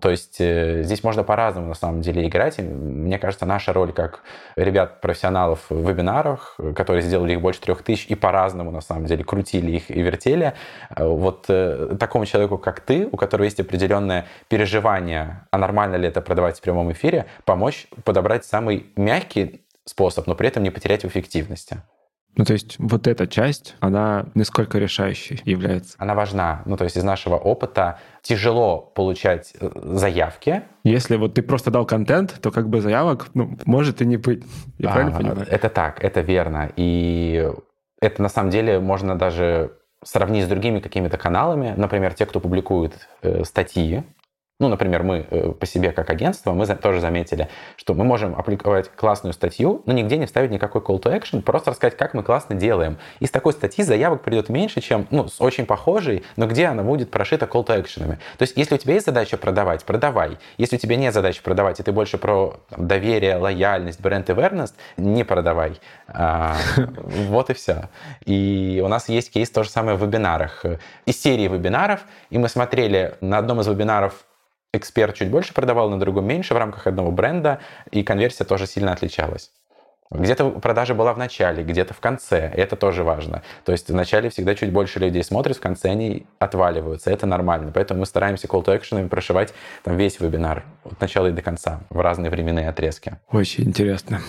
[0.00, 2.58] То есть э, здесь можно по-разному на самом деле играть.
[2.58, 4.22] И мне кажется, наша роль как
[4.56, 9.72] ребят-профессионалов в вебинарах, которые сделали их больше трех тысяч и по-разному на самом деле крутили
[9.72, 10.54] их и вертели,
[10.96, 16.08] э, вот э, такому человеку, как ты, у которого есть определенное переживание, а нормально ли
[16.08, 21.02] это продавать в прямом эфире, помочь подобрать самый мягкий способ, но при этом не потерять
[21.02, 21.82] в эффективности.
[22.36, 25.96] Ну, то есть вот эта часть, она насколько решающей является?
[25.98, 26.62] Она важна.
[26.64, 30.62] Ну, то есть из нашего опыта тяжело получать э, заявки.
[30.84, 34.44] Если вот ты просто дал контент, то как бы заявок, ну, может и не быть.
[34.78, 35.46] Я а, правильно понимаю?
[35.50, 36.70] Это так, это верно.
[36.76, 37.50] И
[38.00, 39.72] это на самом деле можно даже
[40.04, 41.74] сравнить с другими какими-то каналами.
[41.76, 44.04] Например, те, кто публикует э, статьи,
[44.60, 48.90] ну, например, мы э, по себе как агентство, мы тоже заметили, что мы можем опубликовать
[48.94, 52.54] классную статью, но нигде не вставить никакой call to action, просто рассказать, как мы классно
[52.54, 52.98] делаем.
[53.20, 57.10] Из такой статьи заявок придет меньше, чем, ну, с очень похожей, но где она будет
[57.10, 58.18] прошита call to action.
[58.36, 60.36] То есть, если у тебя есть задача продавать, продавай.
[60.58, 64.74] Если у тебя нет задачи продавать, и ты больше про там, доверие, лояльность, бренд awareness,
[64.98, 65.80] не продавай.
[66.06, 67.88] А, вот и все.
[68.26, 70.66] И у нас есть кейс то же самое в вебинарах.
[71.06, 74.26] Из серии вебинаров, и мы смотрели на одном из вебинаров
[74.72, 78.92] эксперт чуть больше продавал, на другом меньше в рамках одного бренда, и конверсия тоже сильно
[78.92, 79.50] отличалась.
[80.12, 82.50] Где-то продажа была в начале, где-то в конце.
[82.56, 83.42] Это тоже важно.
[83.64, 87.12] То есть в начале всегда чуть больше людей смотрят, в конце они отваливаются.
[87.12, 87.70] Это нормально.
[87.72, 89.54] Поэтому мы стараемся call to action прошивать
[89.84, 93.18] там весь вебинар от начала и до конца в разные временные отрезки.
[93.30, 94.20] Очень интересно.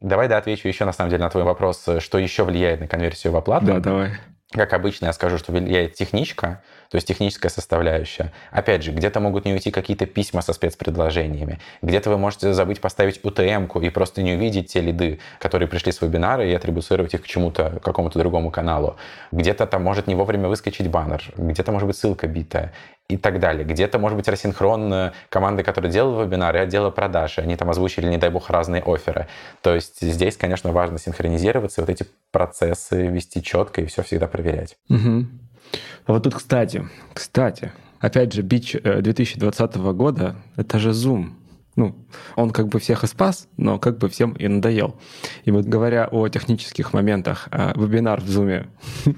[0.00, 3.34] Давай, да, отвечу еще на самом деле на твой вопрос, что еще влияет на конверсию
[3.34, 3.66] в оплату.
[3.66, 4.12] Да, давай.
[4.52, 8.32] Как обычно, я скажу, что влияет техничка, то есть техническая составляющая.
[8.50, 13.20] Опять же, где-то могут не уйти какие-то письма со спецпредложениями, где-то вы можете забыть поставить
[13.22, 17.26] UTM-ку и просто не увидеть те лиды, которые пришли с вебинара, и атрибуцировать их к
[17.26, 18.96] чему-то, какому-то другому каналу.
[19.32, 22.72] Где-то там может не вовремя выскочить баннер, где-то может быть ссылка битая
[23.08, 23.64] и так далее.
[23.64, 28.18] Где-то, может быть, рассинхрон команды, которые делали вебинары, отдела продаж, и они там озвучили, не
[28.18, 29.28] дай бог, разные оферы.
[29.62, 34.76] То есть здесь, конечно, важно синхронизироваться, вот эти процессы вести четко и все всегда проверять.
[34.88, 35.26] Угу.
[36.06, 41.32] А вот тут, кстати, кстати, опять же, бич 2020 э, года— это же Zoom.
[41.76, 41.94] Ну,
[42.36, 44.98] он как бы всех и спас, но как бы всем и надоел.
[45.44, 48.66] И вот говоря о технических моментах, а, вебинар в Zoom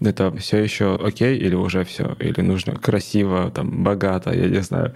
[0.00, 2.14] это все еще окей или уже все?
[2.20, 4.94] Или нужно красиво, там, богато, я не знаю.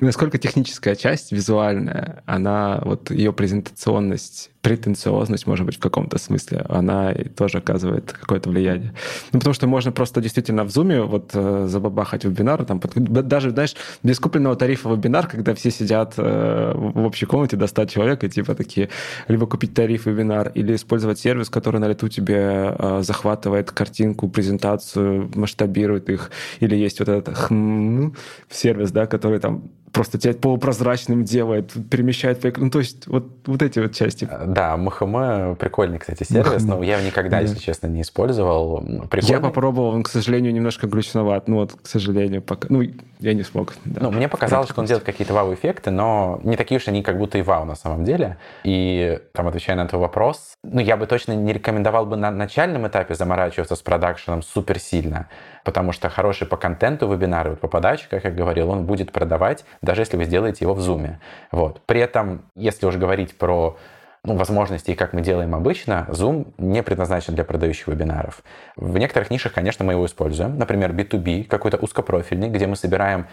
[0.00, 7.14] Насколько техническая часть, визуальная, она, вот ее презентационность претенциозность, может быть, в каком-то смысле, она
[7.36, 8.92] тоже оказывает какое-то влияние.
[9.32, 13.76] Ну, потому что можно просто действительно в зуме вот э, забабахать вебинар, там, даже, знаешь,
[14.02, 18.28] без купленного тарифа вебинар, когда все сидят э, в общей комнате до 100 человек и
[18.28, 18.88] типа такие,
[19.28, 25.30] либо купить тариф вебинар, или использовать сервис, который на лету тебе э, захватывает картинку, презентацию,
[25.34, 26.30] масштабирует их,
[26.60, 28.14] или есть вот этот хм,
[28.50, 33.78] сервис, да, который там просто тебя полупрозрачным делает, перемещает Ну, то есть вот, вот эти
[33.78, 34.28] вот части.
[34.46, 37.40] Да, МХМ прикольный, кстати, сервис, но я его никогда, да.
[37.40, 38.80] если честно, не использовал.
[39.10, 39.28] Прикольный.
[39.28, 41.48] Я попробовал, он, к сожалению, немножко глючноват.
[41.48, 42.68] Ну вот, к сожалению, пока...
[42.70, 42.82] Ну,
[43.20, 43.74] я не смог.
[43.84, 44.00] Да.
[44.02, 47.38] Ну, мне показалось, что он делает какие-то вау-эффекты, но не такие уж они как будто
[47.38, 48.38] и вау на самом деле.
[48.64, 52.86] И там, отвечая на твой вопрос, ну, я бы точно не рекомендовал бы на начальном
[52.86, 55.28] этапе заморачиваться с продакшеном супер сильно,
[55.64, 59.64] потому что хороший по контенту вебинар, вот по подаче, как я говорил, он будет продавать,
[59.82, 61.16] даже если вы сделаете его в Zoom.
[61.52, 61.80] Вот.
[61.86, 63.76] При этом, если уже говорить про
[64.24, 68.42] ну, возможностей, как мы делаем обычно, Zoom не предназначен для продающих вебинаров.
[68.76, 70.58] В некоторых нишах, конечно, мы его используем.
[70.58, 73.26] Например, B2B, какой-то узкопрофильный, где мы собираем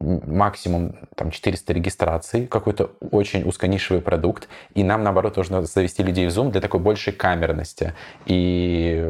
[0.00, 6.30] максимум там 400 регистраций, какой-то очень узконишевый продукт, и нам, наоборот, нужно завести людей в
[6.30, 7.92] Zoom для такой большей камерности.
[8.24, 9.06] И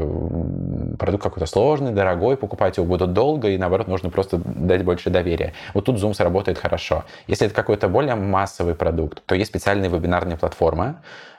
[0.98, 5.52] продукт какой-то сложный, дорогой, покупать его будут долго, и, наоборот, нужно просто дать больше доверия.
[5.72, 7.04] Вот тут Zoom сработает хорошо.
[7.26, 10.96] Если это какой-то более массовый продукт, то есть специальные вебинарные платформы,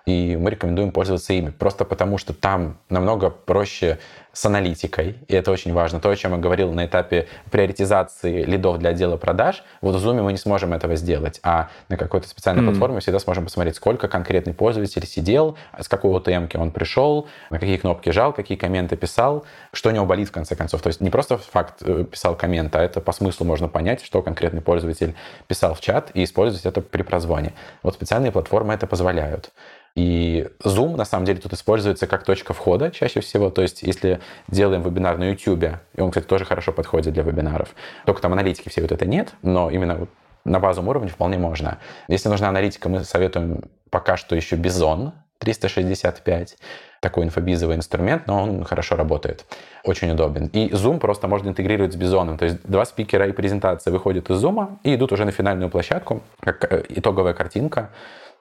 [0.07, 3.99] и мы рекомендуем пользоваться ими, просто потому что там намного проще
[4.31, 5.99] с аналитикой, и это очень важно.
[5.99, 10.21] То, о чем я говорил на этапе приоритизации лидов для отдела продаж, вот в Zoom
[10.21, 12.67] мы не сможем этого сделать, а на какой-то специальной mm.
[12.67, 17.77] платформе всегда сможем посмотреть, сколько конкретный пользователь сидел, с какой UTM он пришел, на какие
[17.77, 19.43] кнопки жал, какие комменты писал,
[19.73, 20.81] что у него болит в конце концов.
[20.83, 24.21] То есть не просто факт э, писал коммент, а это по смыслу можно понять, что
[24.21, 25.15] конкретный пользователь
[25.47, 27.53] писал в чат и использовать это при прозвоне.
[27.81, 29.51] Вот специальные платформы это позволяют.
[29.97, 33.49] И Zoom, на самом деле, тут используется как точка входа чаще всего.
[33.49, 35.63] То есть, если делаем вебинар на YouTube,
[35.95, 37.69] и он, кстати, тоже хорошо подходит для вебинаров,
[38.05, 40.07] только там аналитики все вот это нет, но именно
[40.45, 41.79] на базовом уровне вполне можно.
[42.07, 46.57] Если нужна аналитика, мы советуем пока что еще Bison 365,
[46.99, 49.45] такой инфобизовый инструмент, но он хорошо работает,
[49.83, 50.45] очень удобен.
[50.53, 54.43] И Zoom просто можно интегрировать с Бизоном, то есть два спикера и презентация выходят из
[54.43, 57.89] Zoom и идут уже на финальную площадку, как э, итоговая картинка,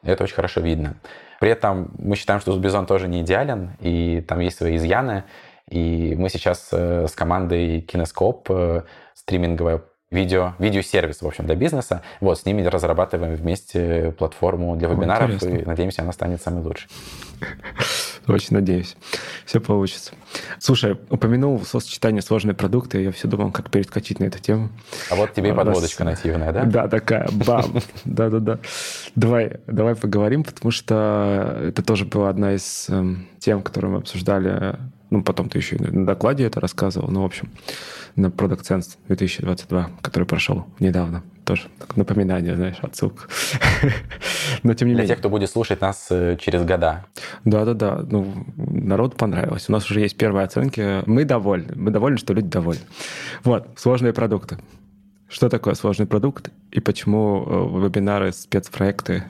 [0.03, 0.97] это очень хорошо видно.
[1.41, 5.25] При этом мы считаем, что Узбизон тоже не идеален, и там есть свои изъяны.
[5.69, 8.83] И мы сейчас э, с командой Кинескоп, э,
[9.15, 12.03] стриминговая видео, видеосервис, в общем, для бизнеса.
[12.21, 15.57] Вот, с ними разрабатываем вместе платформу для вебинаров, Интересно.
[15.57, 16.89] и надеемся, она станет самой лучшей.
[18.27, 18.97] Очень надеюсь.
[19.45, 20.13] Все получится.
[20.59, 24.71] Слушай, упомянул сочетание сложные продукты, я все думал, как перескочить на эту тему.
[25.11, 26.65] А вот тебе и подводочка нативная, да?
[26.65, 27.81] Да, такая, бам.
[28.05, 28.59] Да-да-да.
[29.15, 34.77] Давай, давай поговорим, потому что это тоже была одна из эм, тем, которую мы обсуждали
[35.09, 37.09] ну, потом ты еще на докладе это рассказывал.
[37.11, 37.49] Ну, в общем,
[38.17, 41.23] на Product Sense 2022, который прошел недавно.
[41.47, 43.29] Тоже напоминание, знаешь, отсылка.
[44.65, 45.07] Но тем не Для менее.
[45.07, 47.05] тех, кто будет слушать нас э, через года.
[47.45, 48.01] Да-да-да.
[48.11, 49.69] Ну, народу понравилось.
[49.69, 51.09] У нас уже есть первые оценки.
[51.09, 51.73] Мы довольны.
[51.77, 52.83] Мы довольны, что люди довольны.
[53.45, 54.59] Вот, сложные продукты.
[55.29, 59.23] Что такое сложный продукт и почему э, вебинары, спецпроекты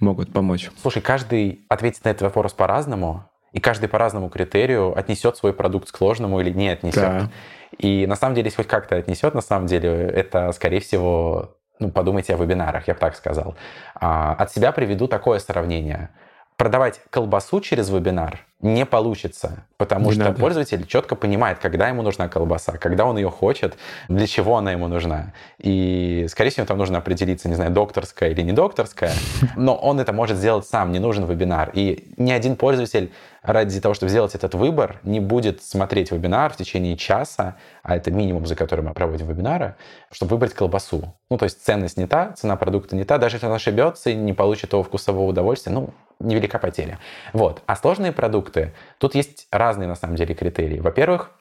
[0.00, 0.68] могут помочь?
[0.82, 5.92] Слушай, каждый ответит на этот вопрос по-разному и каждый по разному критерию отнесет свой продукт
[5.92, 7.02] к сложному или не отнесет.
[7.02, 7.30] Да.
[7.78, 11.90] И на самом деле, если хоть как-то отнесет, на самом деле, это, скорее всего, ну,
[11.90, 13.56] подумайте о вебинарах, я бы так сказал.
[13.94, 16.10] А, от себя приведу такое сравнение.
[16.56, 20.38] Продавать колбасу через вебинар не получится, потому не что надо.
[20.38, 23.76] пользователь четко понимает, когда ему нужна колбаса, когда он ее хочет,
[24.08, 25.32] для чего она ему нужна.
[25.58, 29.12] И, скорее всего, там нужно определиться, не знаю, докторская или не докторская,
[29.56, 31.70] но он это может сделать сам, не нужен вебинар.
[31.74, 33.10] И ни один пользователь
[33.42, 38.10] ради того, чтобы сделать этот выбор, не будет смотреть вебинар в течение часа, а это
[38.10, 39.74] минимум, за который мы проводим вебинары,
[40.10, 41.14] чтобы выбрать колбасу.
[41.28, 43.18] Ну, то есть ценность не та, цена продукта не та.
[43.18, 45.90] Даже если он ошибется и не получит того вкусового удовольствия, ну,
[46.20, 46.98] невелика потеря.
[47.32, 47.62] Вот.
[47.66, 50.78] А сложные продукты, тут есть разные, на самом деле, критерии.
[50.78, 51.32] Во-первых,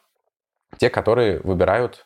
[0.77, 2.05] те, которые выбирают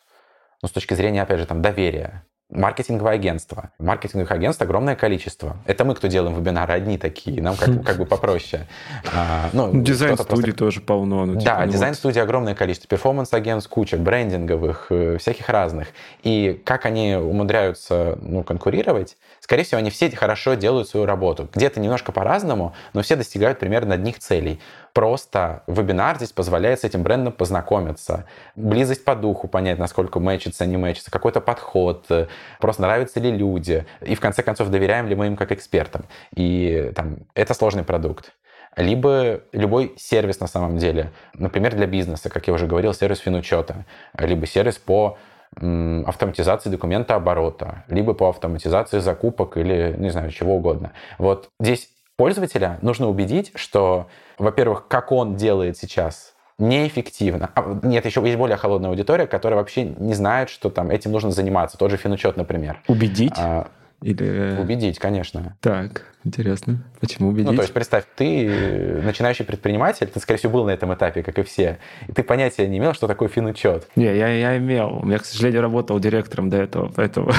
[0.61, 2.25] ну, с точки зрения, опять же, там, доверия.
[2.51, 3.71] Маркетинговое агентство.
[3.79, 5.57] Маркетинговых агентств огромное количество.
[5.65, 7.41] Это мы, кто делаем вебинары, одни такие.
[7.41, 8.67] Нам как, как бы попроще.
[9.13, 10.57] А, ну, ну дизайн-студий просто...
[10.57, 11.25] тоже полно.
[11.25, 12.25] Ну, типа, да, ну, дизайн-студий вот.
[12.27, 12.87] огромное количество.
[12.87, 15.87] Перформанс-агентств куча, брендинговых, э, всяких разных.
[16.21, 21.47] И как они умудряются ну, конкурировать, скорее всего, они все хорошо делают свою работу.
[21.53, 24.59] Где-то немножко по-разному, но все достигают примерно одних целей.
[24.91, 28.25] Просто вебинар здесь позволяет с этим брендом познакомиться.
[28.55, 32.25] Близость по духу понять, насколько мэчится, не мэчится, какой-то подход, э,
[32.59, 33.85] просто нравятся ли люди.
[34.01, 36.05] И в конце концов, доверяем ли мы им как экспертам.
[36.35, 38.31] И там, это сложный продукт
[38.77, 41.13] либо любой сервис на самом деле.
[41.33, 43.85] Например, для бизнеса, как я уже говорил, сервис финучета,
[44.17, 45.17] либо сервис по
[45.55, 50.91] автоматизации документа оборота, либо по автоматизации закупок или, не знаю, чего угодно.
[51.17, 57.49] Вот здесь пользователя нужно убедить, что, во-первых, как он делает сейчас, неэффективно.
[57.55, 61.31] А, нет, еще есть более холодная аудитория, которая вообще не знает, что там этим нужно
[61.31, 61.77] заниматься.
[61.77, 62.81] Тот же финучет, например.
[62.87, 63.33] Убедить?
[63.37, 63.67] А,
[64.01, 64.57] или...
[64.59, 65.57] Убедить, конечно.
[65.61, 66.83] Так, интересно.
[66.99, 67.51] Почему убедить?
[67.51, 71.37] Ну, то есть, представь, ты начинающий предприниматель, ты, скорее всего, был на этом этапе, как
[71.39, 73.87] и все, и ты понятия не имел, что такое финучет.
[73.95, 74.99] Не, я, я имел.
[75.01, 77.31] У меня, к сожалению, работал директором до этого, поэтому...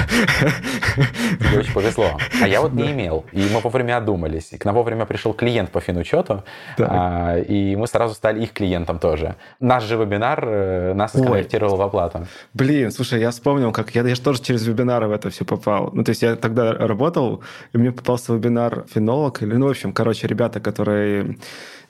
[1.38, 2.18] Тебе очень повезло.
[2.40, 3.24] А я вот не имел.
[3.32, 4.52] И мы вовремя одумались.
[4.52, 6.44] И к нам вовремя пришел клиент по финучету,
[6.78, 9.36] а, и мы сразу стали их клиентом тоже.
[9.60, 12.26] Наш же вебинар э, нас сконвертировал в оплату.
[12.54, 15.90] Блин, слушай, я вспомнил, как я, я же тоже через вебинары в это все попал.
[15.92, 19.92] Ну, то есть я тогда работал, и мне попался вебинар фенолог, или, ну, в общем,
[19.92, 21.36] короче, ребята, которые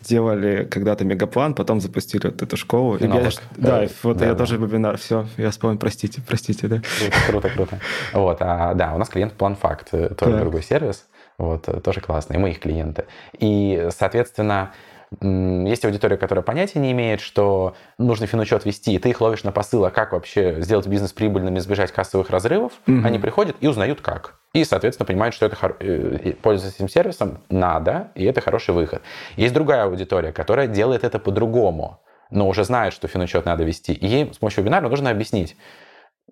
[0.01, 2.99] делали когда-то мегаплан, потом запустили вот эту школу.
[2.99, 3.23] Фенолог.
[3.23, 4.39] И я, да, да, вот да, я да.
[4.39, 6.83] тоже вебинар, все, я вспомнил, простите, простите, да.
[6.99, 7.81] Круто, круто, круто.
[8.13, 10.41] Вот, а, да, у нас клиент PlanFact, э, тоже да.
[10.41, 11.07] другой сервис,
[11.39, 13.05] вот, э, тоже классный, мы их клиенты.
[13.39, 14.73] И, соответственно,
[15.21, 19.53] есть аудитория, которая понятия не имеет, что нужно финучет вести, и ты их ловишь на
[19.53, 22.73] посыл, а как вообще сделать бизнес прибыльным, избежать кассовых разрывов.
[22.87, 23.07] Mm-hmm.
[23.07, 24.37] Они приходят и узнают как.
[24.53, 29.03] И, соответственно, понимают, что это э, пользоваться этим сервисом надо, и это хороший выход.
[29.37, 32.01] Есть другая аудитория, которая делает это по-другому,
[32.31, 33.93] но уже знает, что финучет надо вести.
[33.93, 35.57] И ей с помощью вебинара нужно объяснить,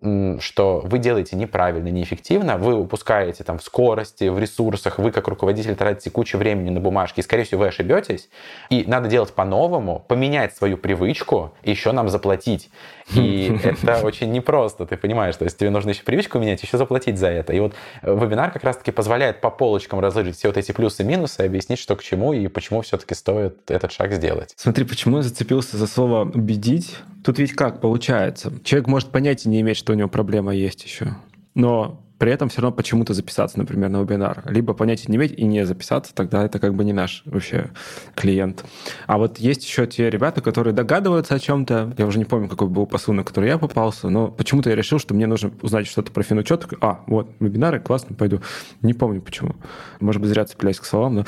[0.00, 5.76] что вы делаете неправильно, неэффективно, вы упускаете там в скорости, в ресурсах, вы как руководитель
[5.76, 8.28] тратите кучу времени на бумажки, и, скорее всего, вы ошибетесь,
[8.70, 12.70] и надо делать по-новому, поменять свою привычку и еще нам заплатить.
[13.12, 17.18] И это очень непросто, ты понимаешь, то есть тебе нужно еще привычку менять, еще заплатить
[17.18, 17.52] за это.
[17.52, 21.40] И вот вебинар как раз-таки позволяет по полочкам разложить все вот эти плюсы и минусы,
[21.40, 24.54] объяснить, что к чему и почему все-таки стоит этот шаг сделать.
[24.56, 28.52] Смотри, почему я зацепился за слово «убедить», Тут ведь как получается?
[28.64, 31.16] Человек может понятия не иметь, что у него проблема есть еще.
[31.54, 34.44] Но при этом все равно почему-то записаться, например, на вебинар.
[34.46, 37.66] Либо понятия не иметь и не записаться, тогда это как бы не наш вообще
[38.14, 38.64] клиент.
[39.06, 41.92] А вот есть еще те ребята, которые догадываются о чем-то.
[41.98, 44.98] Я уже не помню, какой был посыл, на который я попался, но почему-то я решил,
[44.98, 46.66] что мне нужно узнать что-то про финучет.
[46.80, 48.40] А, вот, вебинары, классно, пойду.
[48.80, 49.56] Не помню почему.
[50.00, 51.24] Может быть, зря цепляюсь к словам, но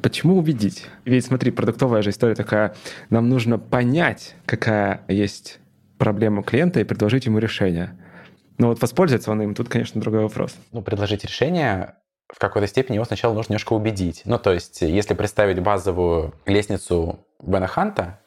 [0.00, 0.86] почему убедить?
[1.04, 2.74] Ведь смотри, продуктовая же история такая.
[3.10, 5.60] Нам нужно понять, какая есть
[5.98, 7.98] проблема клиента и предложить ему решение.
[8.58, 10.54] Но вот воспользуется он им, тут, конечно, другой вопрос.
[10.72, 11.94] Ну, предложить решение
[12.32, 14.22] в какой-то степени его сначала нужно немножко убедить.
[14.24, 18.20] Ну, то есть, если представить базовую лестницу Бена Ханта,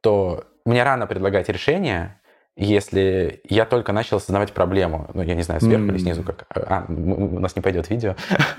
[0.00, 2.20] то мне рано предлагать решение,
[2.58, 5.90] если я только начал осознавать проблему, ну, я не знаю, сверху mm.
[5.90, 6.46] или снизу, как...
[6.54, 8.16] А, у нас не пойдет видео.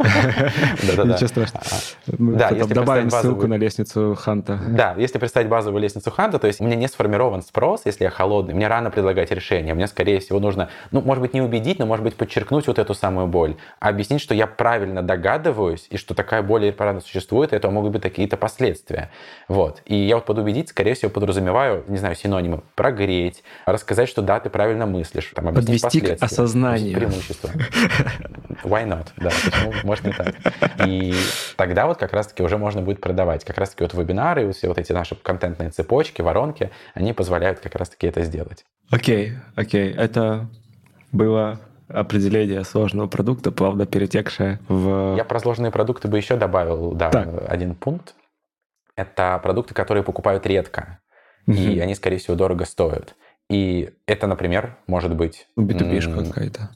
[0.83, 1.65] Ничего страшного.
[1.65, 4.59] А, да, если добавим ссылку на лестницу Ханта.
[4.69, 8.11] Да, если представить базовую лестницу Ханта, то есть у меня не сформирован спрос, если я
[8.11, 11.87] холодный, мне рано предлагать решение, мне, скорее всего, нужно, ну, может быть, не убедить, но,
[11.87, 16.13] может быть, подчеркнуть вот эту самую боль, а объяснить, что я правильно догадываюсь, и что
[16.13, 19.09] такая боль парада существует, и это могут быть какие-то последствия.
[19.47, 19.81] Вот.
[19.85, 24.21] И я вот под убедить, скорее всего, подразумеваю, не знаю, синонимы, прогреть, рассказать сказать, что
[24.21, 25.31] да, ты правильно мыслишь.
[25.33, 26.93] Там, Подвести к осознанию.
[26.93, 27.49] Преимущество.
[28.63, 29.07] Why not?
[29.15, 29.73] Да, почему?
[29.83, 30.35] Может, не так.
[30.85, 31.15] И
[31.55, 33.45] тогда вот как раз-таки уже можно будет продавать.
[33.45, 37.75] Как раз-таки вот вебинары и все вот эти наши контентные цепочки, воронки, они позволяют как
[37.75, 38.65] раз-таки это сделать.
[38.91, 39.93] Окей, окей.
[39.93, 40.49] Это
[41.13, 45.15] было определение сложного продукта, плавно перетекшее в...
[45.15, 47.49] Я про сложные продукты бы еще добавил, да, так.
[47.49, 48.13] один пункт.
[48.97, 50.99] Это продукты, которые покупают редко,
[51.45, 51.55] угу.
[51.55, 53.15] и они, скорее всего, дорого стоят.
[53.49, 55.47] И это, например, может быть...
[55.57, 56.69] B2B какая-то.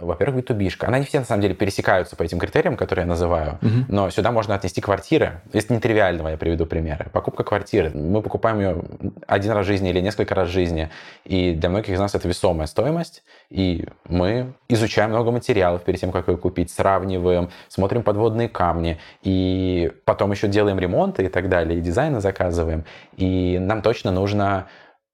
[0.00, 0.70] Во-первых, B2B.
[0.86, 3.84] Она не все, на самом деле, пересекаются по этим критериям, которые я называю, угу.
[3.88, 5.40] но сюда можно отнести квартиры.
[5.52, 7.10] Если нетривиального, я приведу примеры.
[7.12, 7.90] Покупка квартиры.
[7.90, 8.82] Мы покупаем ее
[9.26, 10.90] один раз в жизни или несколько раз в жизни,
[11.24, 16.12] и для многих из нас это весомая стоимость, и мы изучаем много материалов перед тем,
[16.12, 21.78] как ее купить, сравниваем, смотрим подводные камни, и потом еще делаем ремонты и так далее,
[21.78, 22.84] и дизайны заказываем.
[23.16, 24.68] И нам точно нужно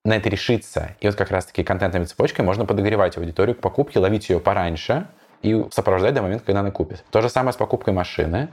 [0.04, 0.96] на это решиться.
[1.00, 5.06] И вот как раз-таки контентными цепочкой можно подогревать аудиторию к покупке, ловить ее пораньше
[5.42, 7.04] и сопровождать до момента, когда она купит.
[7.10, 8.48] То же самое с покупкой машины,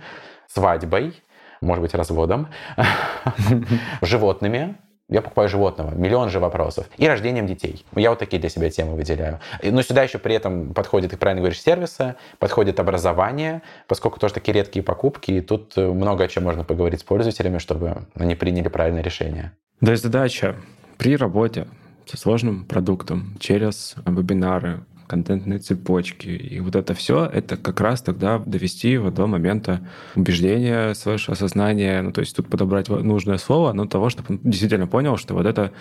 [0.47, 1.22] свадьбой,
[1.60, 2.47] может быть, разводом,
[4.02, 4.78] животными.
[5.10, 5.93] Я покупаю животного.
[5.93, 6.88] Миллион же вопросов.
[6.95, 7.86] И рождением детей.
[7.97, 9.41] Я вот такие для себя темы выделяю.
[9.62, 14.54] Но сюда еще при этом подходит, как правильно говоришь, сервисы, подходит образование, поскольку тоже такие
[14.54, 19.04] редкие покупки, и тут много о чем можно поговорить с пользователями, чтобы они приняли правильное
[19.04, 19.52] решение.
[19.82, 20.56] Да и задача
[21.02, 21.66] при работе
[22.06, 26.28] со сложным продуктом через вебинары, контентные цепочки.
[26.28, 29.80] И вот это все, это как раз тогда довести его до момента
[30.16, 34.86] убеждения, свыше осознания, ну, то есть тут подобрать нужное слово, но того, чтобы он действительно
[34.86, 35.72] понял, что вот это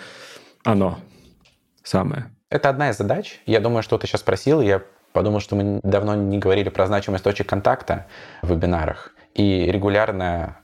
[0.63, 0.97] оно
[1.83, 2.31] самое.
[2.49, 3.41] Это одна из задач.
[3.45, 4.81] Я думаю, что ты сейчас спросил, я
[5.13, 8.07] подумал, что мы давно не говорили про значимость точек контакта
[8.41, 9.13] в вебинарах.
[9.35, 10.60] И регулярное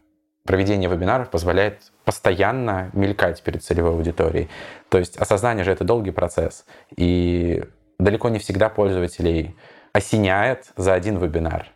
[0.47, 4.49] проведение вебинаров позволяет постоянно мелькать перед целевой аудиторией.
[4.89, 6.65] То есть осознание же это долгий процесс.
[6.95, 7.63] И
[7.99, 9.55] далеко не всегда пользователей
[9.93, 11.67] осеняет за один вебинар.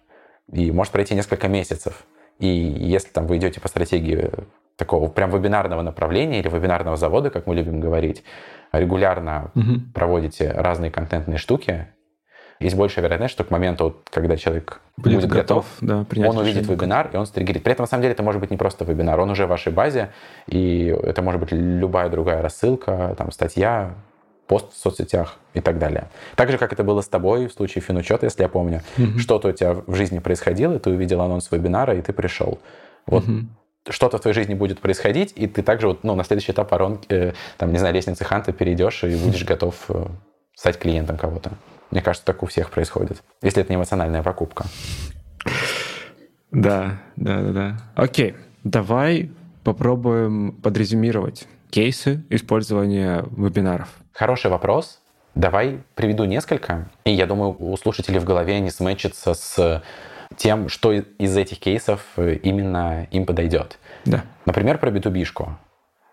[0.52, 2.06] И может пройти несколько месяцев.
[2.40, 4.32] И если там вы идете по стратегии
[4.78, 8.24] такого прям вебинарного направления или вебинарного завода, как мы любим говорить,
[8.72, 9.82] регулярно угу.
[9.94, 11.88] проводите разные контентные штуки,
[12.62, 16.68] есть большая вероятность, что к моменту, когда человек будет, будет готов, готов да, он увидит
[16.68, 17.64] вебинар, и он стригерит.
[17.64, 19.72] При этом, на самом деле, это может быть не просто вебинар, он уже в вашей
[19.72, 20.12] базе,
[20.47, 23.95] и это может быть любая другая рассылка, там, статья,
[24.47, 26.09] пост в соцсетях и так далее.
[26.36, 28.82] Так же, как это было с тобой в случае финучета, если я помню.
[28.97, 29.18] Mm-hmm.
[29.18, 32.59] Что-то у тебя в жизни происходило, и ты увидел анонс вебинара, и ты пришел.
[33.05, 33.45] Вот mm-hmm
[33.89, 37.07] что-то в твоей жизни будет происходить, и ты также вот, ну, на следующий этап воронки,
[37.09, 40.05] э, там, не знаю, лестницы Ханта перейдешь и будешь готов э,
[40.55, 41.51] стать клиентом кого-то.
[41.92, 44.66] Мне кажется, так у всех происходит, если это не эмоциональная покупка.
[46.52, 47.78] Да, да, да, да.
[47.96, 49.32] Окей, давай
[49.64, 53.89] попробуем подрезюмировать кейсы использования вебинаров.
[54.14, 55.00] Хороший вопрос.
[55.36, 56.89] Давай приведу несколько.
[57.06, 59.82] И я думаю, у слушателей в голове не сметчится с
[60.36, 63.80] тем, что из этих кейсов именно им подойдет.
[64.06, 64.24] Да.
[64.46, 65.50] Например, про B2B-шку.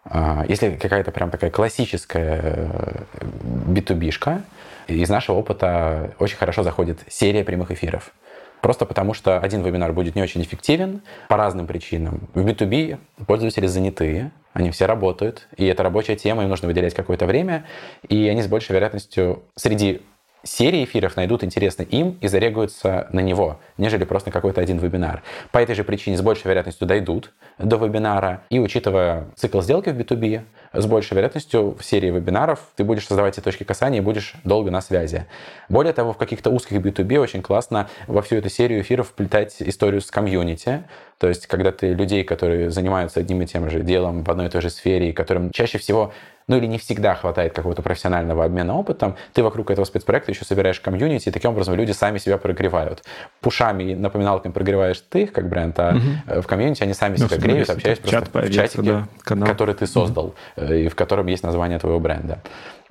[0.05, 4.43] А, если какая-то прям такая классическая B2B-шка,
[4.89, 8.13] из нашего опыта очень хорошо заходит серия прямых эфиров.
[8.61, 12.29] Просто потому, что один вебинар будет не очень эффективен по разным причинам.
[12.35, 17.27] В B2B пользователи занятые, они все работают, и это рабочая тема, им нужно выделять какое-то
[17.27, 17.65] время,
[18.09, 20.03] и они с большей вероятностью среди
[20.43, 25.23] серии эфиров найдут интересно им и зарегаются на него, нежели просто какой-то один вебинар.
[25.53, 28.43] По этой же причине с большей вероятностью дойдут до вебинара.
[28.51, 30.43] И учитывая цикл сделки в B2B,
[30.73, 34.71] с большей вероятностью в серии вебинаров ты будешь создавать эти точки касания и будешь долго
[34.71, 35.27] на связи.
[35.69, 40.01] Более того, в каких-то узких B2B очень классно во всю эту серию эфиров вплетать историю
[40.01, 40.85] с комьюнити,
[41.19, 44.51] то есть когда ты людей, которые занимаются одним и тем же делом в одной и
[44.51, 46.13] той же сфере, и которым чаще всего
[46.49, 50.81] ну или не всегда хватает какого-то профессионального обмена опытом, ты вокруг этого спецпроекта еще собираешь
[50.81, 53.05] комьюнити, и таким образом люди сами себя прогревают.
[53.41, 56.41] Пушами и напоминалками прогреваешь ты, как бренд, а угу.
[56.43, 60.35] в комьюнити они сами ну, себя греют, общаясь просто в чатике, да, который ты создал,
[60.57, 60.73] угу.
[60.73, 62.43] и в котором есть название твоего бренда.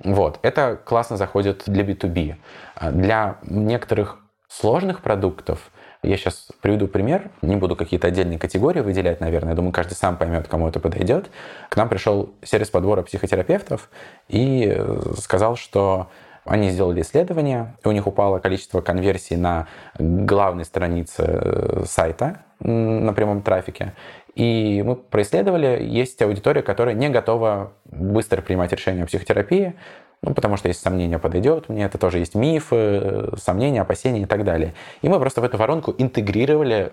[0.02, 0.38] Вот.
[0.42, 2.36] Это классно заходит для B2B.
[2.76, 5.70] А для некоторых сложных продуктов
[6.02, 10.46] я сейчас приведу пример, не буду какие-то отдельные категории выделять, наверное, думаю, каждый сам поймет,
[10.48, 11.30] кому это подойдет.
[11.68, 13.90] К нам пришел сервис подбора психотерапевтов
[14.28, 16.08] и э, сказал, что
[16.44, 19.66] они сделали исследование, и у них упало количество конверсий на
[19.98, 23.94] главной странице э, сайта на прямом трафике.
[24.34, 29.74] И мы происследовали, есть аудитория, которая не готова быстро принимать решения о психотерапии,
[30.22, 34.44] ну, потому что есть сомнения, подойдет мне, это тоже есть мифы, сомнения, опасения и так
[34.44, 34.74] далее.
[35.02, 36.92] И мы просто в эту воронку интегрировали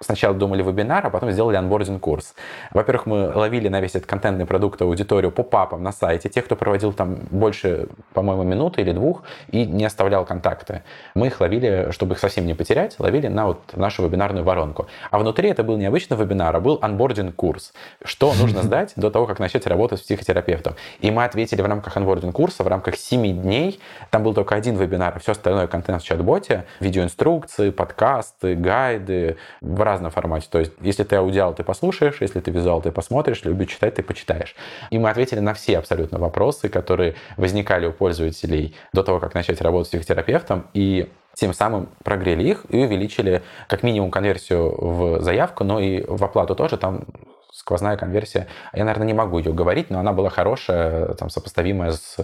[0.00, 2.34] сначала думали вебинар, а потом сделали onboarding-курс.
[2.72, 6.44] Во-первых, мы ловили на весь этот контентный продукт аудиторию по pop-up ам на сайте, тех,
[6.44, 10.82] кто проводил там больше, по-моему, минуты или двух и не оставлял контакты.
[11.14, 14.86] Мы их ловили, чтобы их совсем не потерять, ловили на вот нашу вебинарную воронку.
[15.10, 17.72] А внутри это был не обычный вебинар, а был onboarding-курс.
[18.04, 20.74] Что нужно сдать до того, как начать работать с психотерапевтом.
[21.00, 23.80] И мы ответили в рамках анбординг-курса, в рамках 7 дней.
[24.10, 30.10] Там был только один вебинар, все остальное контент в чат-боте, видеоинструкции, подкасты, гайды, в разном
[30.10, 30.48] формате.
[30.50, 34.02] То есть, если ты аудиал, ты послушаешь, если ты визуал, ты посмотришь, любишь читать, ты
[34.02, 34.54] почитаешь.
[34.90, 39.60] И мы ответили на все абсолютно вопросы, которые возникали у пользователей до того, как начать
[39.60, 40.66] работать с психотерапевтом.
[40.74, 46.24] И тем самым прогрели их и увеличили как минимум конверсию в заявку, но и в
[46.24, 46.78] оплату тоже.
[46.78, 47.04] Там
[47.56, 48.46] сквозная конверсия.
[48.74, 52.16] Я, наверное, не могу ее говорить, но она была хорошая, там, сопоставимая с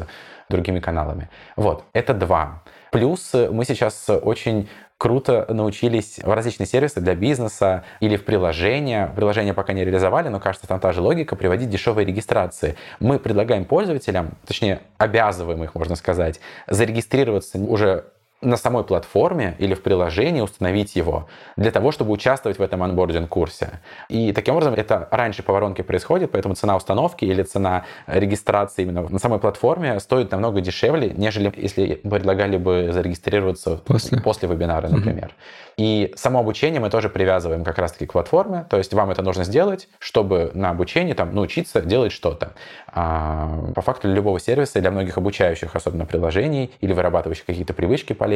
[0.51, 1.31] другими каналами.
[1.57, 2.63] Вот, это два.
[2.91, 4.69] Плюс мы сейчас очень
[4.99, 9.11] круто научились в различные сервисы для бизнеса или в приложения.
[9.17, 12.77] Приложения пока не реализовали, но кажется, там та же логика, приводить дешевые регистрации.
[13.01, 18.05] Мы предлагаем пользователям, точнее, обязываем их, можно сказать, зарегистрироваться уже
[18.43, 23.81] на самой платформе или в приложении установить его для того, чтобы участвовать в этом анбординг-курсе.
[24.09, 29.09] И таким образом это раньше по воронке происходит, поэтому цена установки или цена регистрации именно
[29.09, 35.29] на самой платформе стоит намного дешевле, нежели если предлагали бы зарегистрироваться после, после вебинара, например.
[35.29, 35.73] Mm-hmm.
[35.77, 39.45] И само обучение мы тоже привязываем как раз-таки к платформе, то есть вам это нужно
[39.45, 42.53] сделать, чтобы на обучении там научиться делать что-то.
[42.89, 48.13] А, по факту для любого сервиса, для многих обучающих, особенно приложений или вырабатывающих какие-то привычки
[48.13, 48.32] полезные,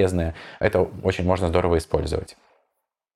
[0.61, 2.37] это очень можно здорово использовать.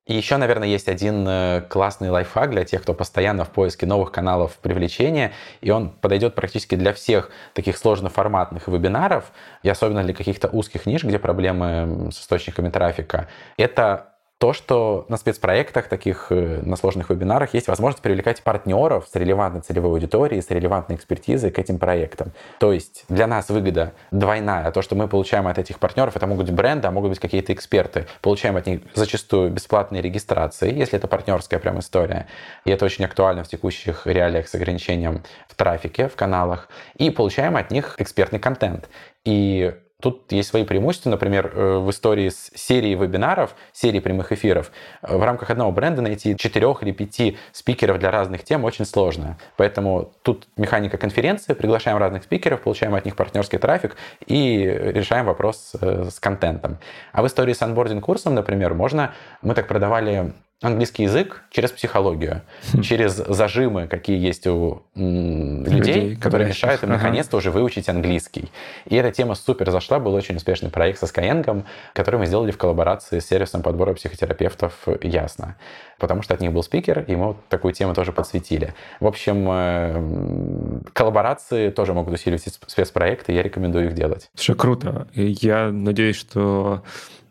[0.06, 4.10] И еще, наверное, есть один э, классный лайфхак для тех, кто постоянно в поиске новых
[4.10, 9.30] каналов привлечения, и он подойдет практически для всех таких сложноформатных вебинаров,
[9.62, 13.28] и особенно для каких-то узких ниш, где проблемы с источниками трафика.
[13.56, 14.09] Это
[14.40, 19.60] то, что на спецпроектах, таких э, на сложных вебинарах, есть возможность привлекать партнеров с релевантной
[19.60, 22.32] целевой аудиторией, с релевантной экспертизой к этим проектам.
[22.58, 24.72] То есть для нас выгода двойная.
[24.72, 27.52] То, что мы получаем от этих партнеров, это могут быть бренды, а могут быть какие-то
[27.52, 28.06] эксперты.
[28.22, 32.26] Получаем от них зачастую бесплатные регистрации, если это партнерская прям история.
[32.64, 36.70] И это очень актуально в текущих реалиях с ограничением в трафике, в каналах.
[36.96, 38.88] И получаем от них экспертный контент.
[39.26, 44.72] И Тут есть свои преимущества, например, э, в истории с серией вебинаров, серии прямых эфиров,
[45.02, 49.38] э, в рамках одного бренда найти четырех или пяти спикеров для разных тем очень сложно.
[49.56, 53.96] Поэтому тут механика конференции, приглашаем разных спикеров, получаем от них партнерский трафик
[54.26, 56.78] и решаем вопрос э, с контентом.
[57.12, 60.32] А в истории с анбординг-курсом, например, можно, мы так продавали
[60.62, 62.42] английский язык через психологию,
[62.72, 62.82] хм.
[62.82, 66.98] через зажимы, какие есть у людей, людей которые мешают им ага.
[66.98, 68.50] наконец-то уже выучить английский.
[68.84, 72.58] И эта тема супер зашла, был очень успешный проект со Skyeng, который мы сделали в
[72.58, 75.56] коллаборации с сервисом подбора психотерапевтов «Ясно»,
[75.98, 78.74] потому что от них был спикер, и мы вот такую тему тоже подсветили.
[79.00, 84.30] В общем, э, коллаборации тоже могут усиливать спецпроекты, я рекомендую их делать.
[84.34, 85.08] Слушай, круто.
[85.14, 86.82] Я надеюсь, что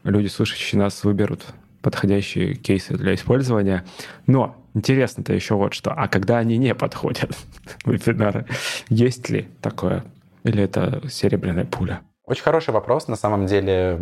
[0.03, 1.45] люди, слушающие нас, выберут
[1.81, 3.85] подходящие кейсы для использования.
[4.27, 5.91] Но интересно-то еще вот что.
[5.91, 7.31] А когда они не подходят,
[7.85, 8.45] вебинары,
[8.89, 10.03] есть ли такое?
[10.43, 12.01] Или это серебряная пуля?
[12.25, 13.07] Очень хороший вопрос.
[13.07, 13.99] На самом деле,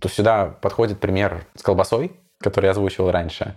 [0.00, 3.54] то сюда подходит пример с колбасой, который я озвучивал раньше.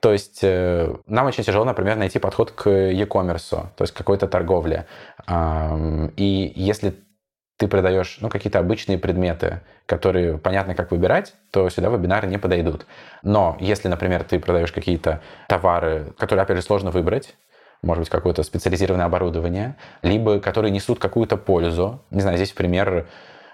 [0.00, 4.86] То есть э, нам очень тяжело, например, найти подход к e-commerce, то есть какой-то торговле.
[6.16, 6.94] И если
[7.62, 12.86] ты продаешь ну, какие-то обычные предметы, которые понятно, как выбирать, то сюда вебинары не подойдут.
[13.22, 17.36] Но если, например, ты продаешь какие-то товары, которые, опять же, сложно выбрать,
[17.80, 22.02] может быть, какое-то специализированное оборудование, либо которые несут какую-то пользу.
[22.10, 23.06] Не знаю, здесь пример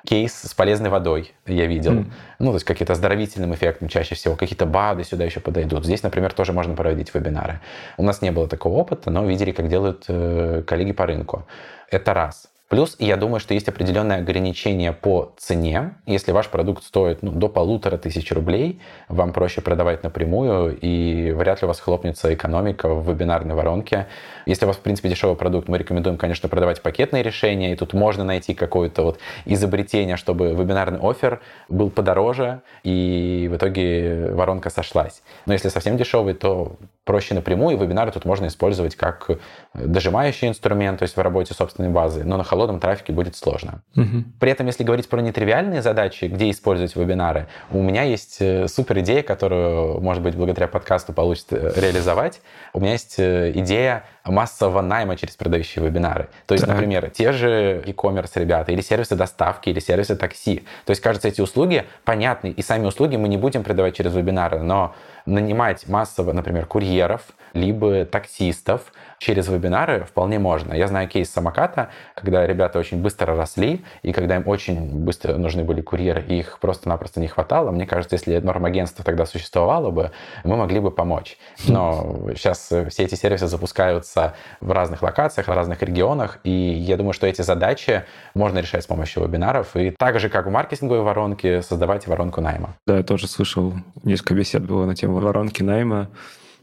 [0.07, 1.93] кейс с полезной водой я видел.
[1.93, 2.07] Mm.
[2.39, 4.37] Ну, то есть какие-то оздоровительным эффектом чаще всего.
[4.37, 5.85] Какие-то БАДы сюда еще подойдут.
[5.85, 7.61] Здесь, например, тоже можно проводить вебинары.
[7.99, 11.47] У нас не было такого опыта, но видели, как делают э, коллеги по рынку.
[11.91, 12.49] Это раз.
[12.69, 15.95] Плюс, я думаю, что есть определенное ограничение по цене.
[16.05, 21.63] Если ваш продукт стоит ну, до полутора тысяч рублей, вам проще продавать напрямую, и вряд
[21.63, 24.07] ли у вас хлопнется экономика в вебинарной воронке.
[24.45, 27.95] Если у вас, в принципе, дешевый продукт, мы рекомендуем, конечно, продавать пакетные решения, и тут
[27.95, 31.41] можно найти какое-то вот изобретение, чтобы вебинарный офер
[31.71, 35.23] был подороже, и в итоге воронка сошлась.
[35.47, 39.31] Но если совсем дешевый, то проще напрямую, и вебинары тут можно использовать как
[39.73, 42.45] дожимающий инструмент, то есть в работе собственной базы, но на
[42.81, 43.83] трафике будет сложно.
[43.95, 44.33] Мгм.
[44.41, 48.99] При этом, если говорить про нетривиальные задачи, где использовать вебинары, у меня есть э, супер
[49.01, 52.41] идея, которую, может быть, благодаря подкасту получится э, реализовать.
[52.73, 56.29] У меня есть э, идея массового найма через продающие вебинары.
[56.47, 56.75] То есть, Так.
[56.75, 60.65] например, те же e-commerce ребята, или сервисы доставки, или сервисы такси.
[60.85, 64.61] То есть, кажется, эти услуги понятны, и сами услуги мы не будем продавать через вебинары,
[64.61, 64.95] но
[65.27, 70.75] нанимать массово, например, курьеров, либо таксистов через вебинары вполне можно.
[70.75, 75.65] Я знаю кейс самоката, когда ребята очень быстро росли, и когда им очень быстро нужны
[75.65, 77.71] были курьеры, и их просто-напросто не хватало.
[77.71, 80.11] Мне кажется, если нормагентство тогда существовало бы,
[80.45, 81.37] мы могли бы помочь.
[81.67, 87.13] Но сейчас все эти сервисы запускаются в разных локациях, в разных регионах, и я думаю,
[87.13, 88.05] что эти задачи
[88.35, 92.77] можно решать с помощью вебинаров, и так же, как в маркетинговой воронке, создавать воронку найма.
[92.87, 96.09] Да, я тоже слышал, несколько бесед было на тему воронки найма.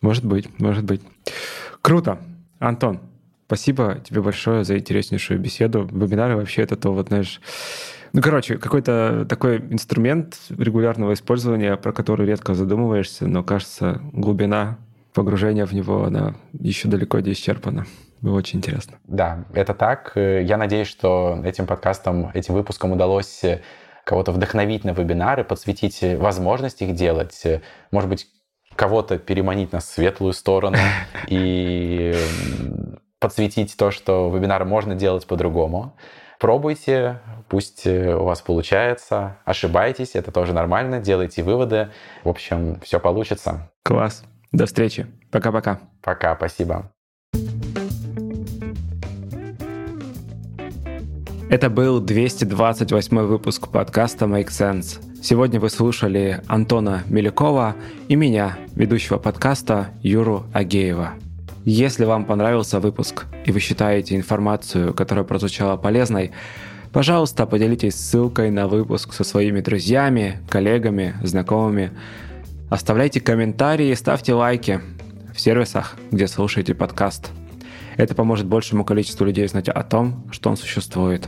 [0.02, 1.02] Может быть, может быть.
[1.82, 2.20] Круто.
[2.60, 3.02] Антон,
[3.48, 5.88] спасибо тебе большое за интереснейшую беседу.
[5.92, 7.42] Вебинары вообще это то, вот знаешь...
[8.14, 14.78] Ну, короче, какой-то такой инструмент регулярного использования, про который редко задумываешься, но, кажется, глубина
[15.14, 17.86] погружения в него, она еще далеко не исчерпана.
[18.22, 18.98] Было очень интересно.
[19.04, 20.14] Да, это так.
[20.16, 23.42] Я надеюсь, что этим подкастом, этим выпуском удалось
[24.06, 27.44] кого-то вдохновить на вебинары, подсветить возможность их делать,
[27.92, 28.28] может быть,
[28.76, 30.78] кого-то переманить на светлую сторону
[31.28, 32.16] и
[33.20, 35.96] подсветить то, что вебинары можно делать по-другому.
[36.40, 41.92] Пробуйте, пусть э, у вас получается, ошибайтесь, это тоже нормально, делайте выводы.
[42.24, 43.72] В общем, все получится.
[43.84, 44.24] Класс.
[44.52, 45.08] До встречи.
[45.32, 45.80] Пока-пока.
[46.02, 46.92] Пока, спасибо.
[51.50, 55.05] Это был 228 выпуск подкаста Make Sense.
[55.28, 57.76] Сегодня вы слушали Антона Мелякова
[58.10, 61.14] и меня, ведущего подкаста Юру Агеева.
[61.64, 66.30] Если вам понравился выпуск и вы считаете информацию, которая прозвучала полезной,
[66.92, 71.90] пожалуйста, поделитесь ссылкой на выпуск со своими друзьями, коллегами, знакомыми.
[72.70, 74.80] Оставляйте комментарии, ставьте лайки
[75.34, 77.32] в сервисах, где слушаете подкаст.
[77.98, 81.28] Это поможет большему количеству людей знать о том, что он существует.